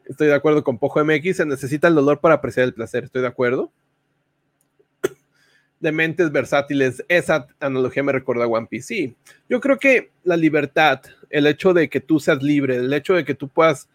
[0.05, 1.37] Estoy de acuerdo con Pojo MX.
[1.37, 3.03] Se necesita el dolor para apreciar el placer.
[3.03, 3.71] Estoy de acuerdo.
[5.81, 7.03] De mentes versátiles.
[7.09, 8.87] Esa analogía me recuerda a One Piece.
[8.87, 9.15] Sí,
[9.49, 13.25] yo creo que la libertad, el hecho de que tú seas libre, el hecho de
[13.25, 13.89] que tú puedas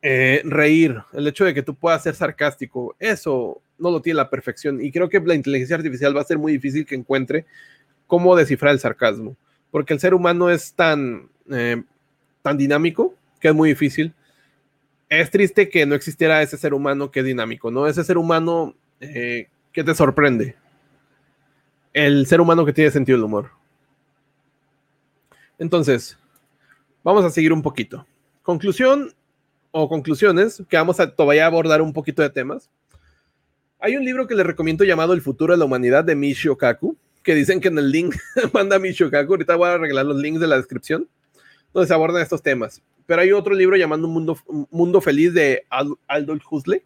[0.00, 4.30] eh, reír, el hecho de que tú puedas ser sarcástico, eso no lo tiene la
[4.30, 4.80] perfección.
[4.80, 7.46] Y creo que la inteligencia artificial va a ser muy difícil que encuentre
[8.06, 9.36] cómo descifrar el sarcasmo,
[9.70, 11.82] porque el ser humano es tan, eh,
[12.42, 14.14] tan dinámico que es muy difícil.
[15.08, 17.86] Es triste que no existiera ese ser humano que es dinámico, ¿no?
[17.86, 20.56] Ese ser humano eh, que te sorprende.
[21.98, 23.50] El ser humano que tiene sentido del humor.
[25.58, 26.16] Entonces,
[27.02, 28.06] vamos a seguir un poquito.
[28.42, 29.12] Conclusión
[29.72, 32.70] o conclusiones, que vamos a todavía abordar un poquito de temas.
[33.80, 36.96] Hay un libro que les recomiendo llamado El futuro de la humanidad de Michio Kaku
[37.24, 38.14] que dicen que en el link
[38.54, 39.32] manda mi Shokaku.
[39.32, 41.08] Ahorita voy a arreglar los links de la descripción
[41.74, 42.80] donde se abordan estos temas.
[43.06, 44.38] Pero hay otro libro llamado Un Mundo,
[44.70, 45.64] Mundo Feliz de
[46.06, 46.82] Aldous Huxley,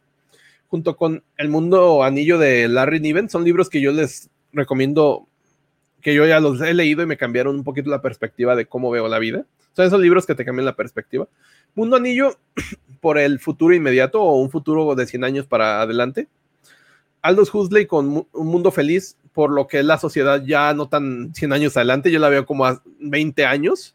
[0.69, 3.29] junto con El Mundo Anillo de Larry Niven.
[3.29, 5.27] Son libros que yo les recomiendo,
[6.01, 8.91] que yo ya los he leído y me cambiaron un poquito la perspectiva de cómo
[8.91, 9.47] veo la vida.
[9.75, 11.29] Son esos libros que te cambian la perspectiva.
[11.75, 12.37] Mundo Anillo
[13.01, 16.29] por el futuro inmediato o un futuro de 100 años para adelante.
[17.23, 21.35] Aldous Huxley con Un Mundo Feliz por lo que es la sociedad ya no tan
[21.35, 23.95] 100 años adelante, yo la veo como a 20 años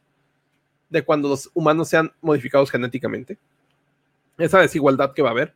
[0.90, 3.38] de cuando los humanos sean modificados genéticamente.
[4.38, 5.54] Esa desigualdad que va a haber.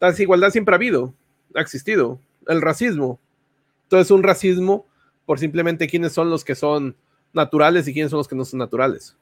[0.00, 1.14] La desigualdad siempre ha habido,
[1.54, 2.18] ha existido.
[2.46, 3.18] El racismo.
[3.84, 4.86] Entonces, un racismo
[5.26, 6.96] por simplemente quiénes son los que son
[7.32, 9.16] naturales y quiénes son los que no son naturales.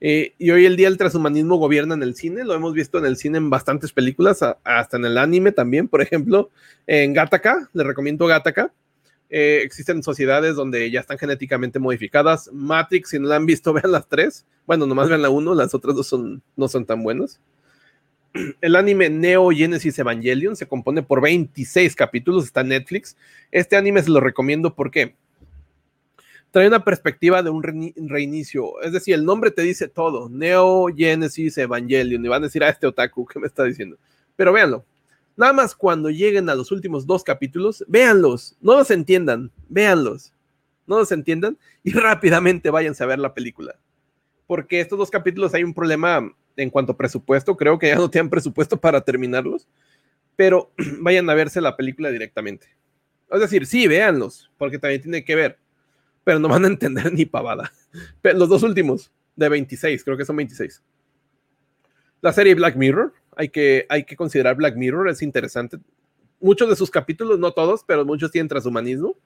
[0.00, 3.04] Eh, y hoy el día el transhumanismo gobierna en el cine, lo hemos visto en
[3.04, 6.50] el cine en bastantes películas, hasta en el anime también, por ejemplo,
[6.86, 8.72] en Gataka, le recomiendo Gataka,
[9.32, 12.50] eh, existen sociedades donde ya están genéticamente modificadas.
[12.52, 14.44] Matrix, si no la han visto, vean las tres.
[14.66, 17.40] Bueno, nomás vean la uno, las otras dos son, no son tan buenas.
[18.60, 23.16] El anime Neo Genesis Evangelion se compone por 26 capítulos, está en Netflix.
[23.50, 25.16] Este anime se lo recomiendo porque
[26.50, 27.62] trae una perspectiva de un
[28.08, 28.80] reinicio.
[28.82, 30.28] Es decir, el nombre te dice todo.
[30.28, 32.24] Neo Genesis Evangelion.
[32.24, 33.98] Y van a decir a este otaku, ¿qué me está diciendo?
[34.36, 34.84] Pero véanlo,
[35.40, 40.34] Nada más cuando lleguen a los últimos dos capítulos, véanlos, no los entiendan, véanlos,
[40.86, 43.76] no los entiendan y rápidamente váyanse a ver la película.
[44.46, 48.10] Porque estos dos capítulos hay un problema en cuanto a presupuesto, creo que ya no
[48.10, 49.68] tienen presupuesto para terminarlos,
[50.36, 52.68] pero vayan a verse la película directamente.
[53.30, 55.58] Es decir, sí, véanlos, porque también tiene que ver,
[56.24, 57.72] pero no van a entender ni pavada.
[58.22, 60.82] Los dos últimos, de 26, creo que son 26.
[62.20, 65.78] La serie Black Mirror, hay que, hay que considerar Black Mirror, es interesante.
[66.40, 69.16] Muchos de sus capítulos, no todos, pero muchos tienen transhumanismo.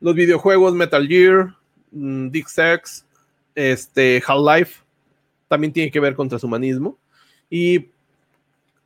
[0.00, 1.54] Los videojuegos Metal Gear,
[1.90, 3.04] mm, Dick Sex,
[3.54, 4.82] este, Half-Life,
[5.48, 6.98] también tiene que ver con transhumanismo.
[7.50, 7.88] Y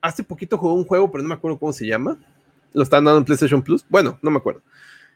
[0.00, 2.18] hace poquito jugué un juego, pero no me acuerdo cómo se llama.
[2.72, 3.84] Lo están dando en PlayStation Plus.
[3.88, 4.62] Bueno, no me acuerdo.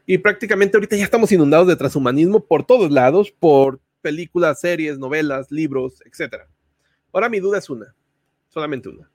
[0.05, 5.51] Y prácticamente ahorita ya estamos inundados de transhumanismo por todos lados, por películas, series, novelas,
[5.51, 6.43] libros, etc.
[7.11, 7.93] Ahora mi duda es una
[8.57, 9.07] solamente una.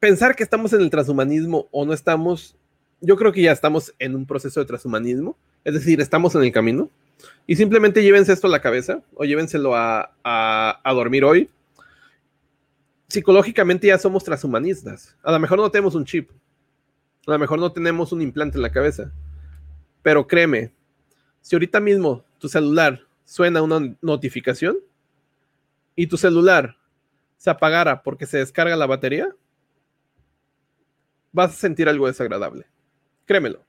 [0.00, 2.56] Pensar que estamos en el transhumanismo o no estamos,
[3.00, 6.52] yo creo que ya estamos en un proceso de transhumanismo, es decir, estamos en el
[6.52, 6.90] camino.
[7.46, 11.50] Y simplemente llévense esto a la cabeza o llévenselo a, dormir hoy.
[13.08, 15.16] Psicológicamente ya somos transhumanistas.
[15.22, 16.30] A lo mejor no tenemos un chip,
[17.26, 19.10] a lo mejor no tenemos un implante en la cabeza,
[20.02, 20.72] pero créeme,
[21.40, 24.78] si ahorita mismo tu celular suena una notificación,
[25.98, 26.76] y tu celular
[27.38, 29.34] se apagara porque se descarga la batería,
[31.32, 32.66] vas a sentir algo desagradable.
[33.28, 33.62] Créemelo.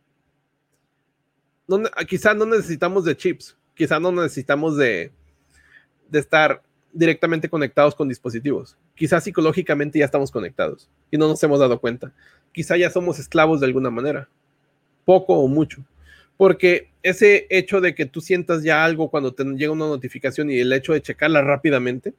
[2.07, 5.11] Quizá no necesitamos de chips, quizá no necesitamos de,
[6.09, 8.77] de estar directamente conectados con dispositivos.
[8.95, 12.13] Quizá psicológicamente ya estamos conectados y no nos hemos dado cuenta.
[12.53, 14.29] Quizá ya somos esclavos de alguna manera,
[15.03, 15.83] poco o mucho.
[16.37, 20.59] Porque ese hecho de que tú sientas ya algo cuando te llega una notificación y
[20.59, 22.13] el hecho de checarla rápidamente,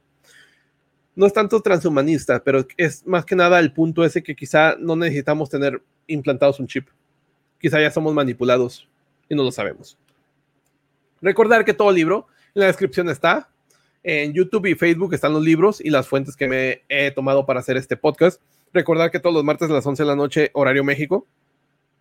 [1.15, 4.95] no es tanto transhumanista, pero es más que nada el punto ese que quizá no
[4.95, 6.87] necesitamos tener implantados un chip.
[7.61, 8.87] Quizá ya somos manipulados
[9.29, 9.97] y no lo sabemos.
[11.21, 13.49] Recordar que todo libro en la descripción está.
[14.03, 17.59] En YouTube y Facebook están los libros y las fuentes que me he tomado para
[17.59, 18.41] hacer este podcast.
[18.73, 21.27] Recordar que todos los martes a las 11 de la noche, horario México,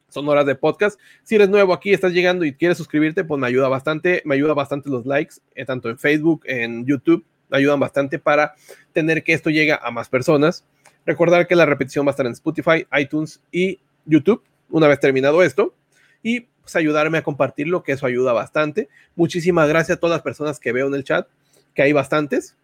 [0.08, 0.98] son horas de podcast.
[1.22, 4.22] Si eres nuevo aquí, estás llegando y quieres suscribirte, pues me ayuda bastante.
[4.24, 7.24] Me ayuda bastante los likes, eh, tanto en Facebook, en YouTube.
[7.50, 8.54] Ayudan bastante para
[8.92, 10.64] tener que esto llegue a más personas.
[11.04, 15.42] Recordar que la repetición va a estar en Spotify, iTunes y YouTube una vez terminado
[15.42, 15.74] esto.
[16.22, 18.88] Y pues ayudarme a compartirlo, que eso ayuda bastante.
[19.16, 21.26] Muchísimas gracias a todas las personas que veo en el chat
[21.74, 22.56] que hay bastantes.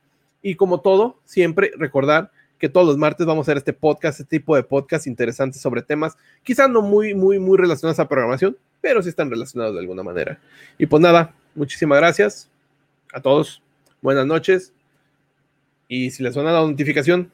[0.42, 4.38] Y como todo, siempre recordar que todos los martes vamos a hacer este podcast, este
[4.38, 9.02] tipo de podcast interesantes sobre temas, quizás no muy, muy, muy relacionados a programación, pero
[9.02, 10.38] sí están relacionados de alguna manera.
[10.78, 12.48] Y pues nada, muchísimas gracias
[13.12, 13.62] a todos.
[14.00, 14.72] Buenas noches.
[15.88, 17.30] Y si les suena la notificación,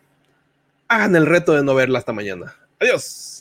[0.88, 2.54] hagan el reto de no verla hasta mañana.
[2.80, 3.31] Adiós.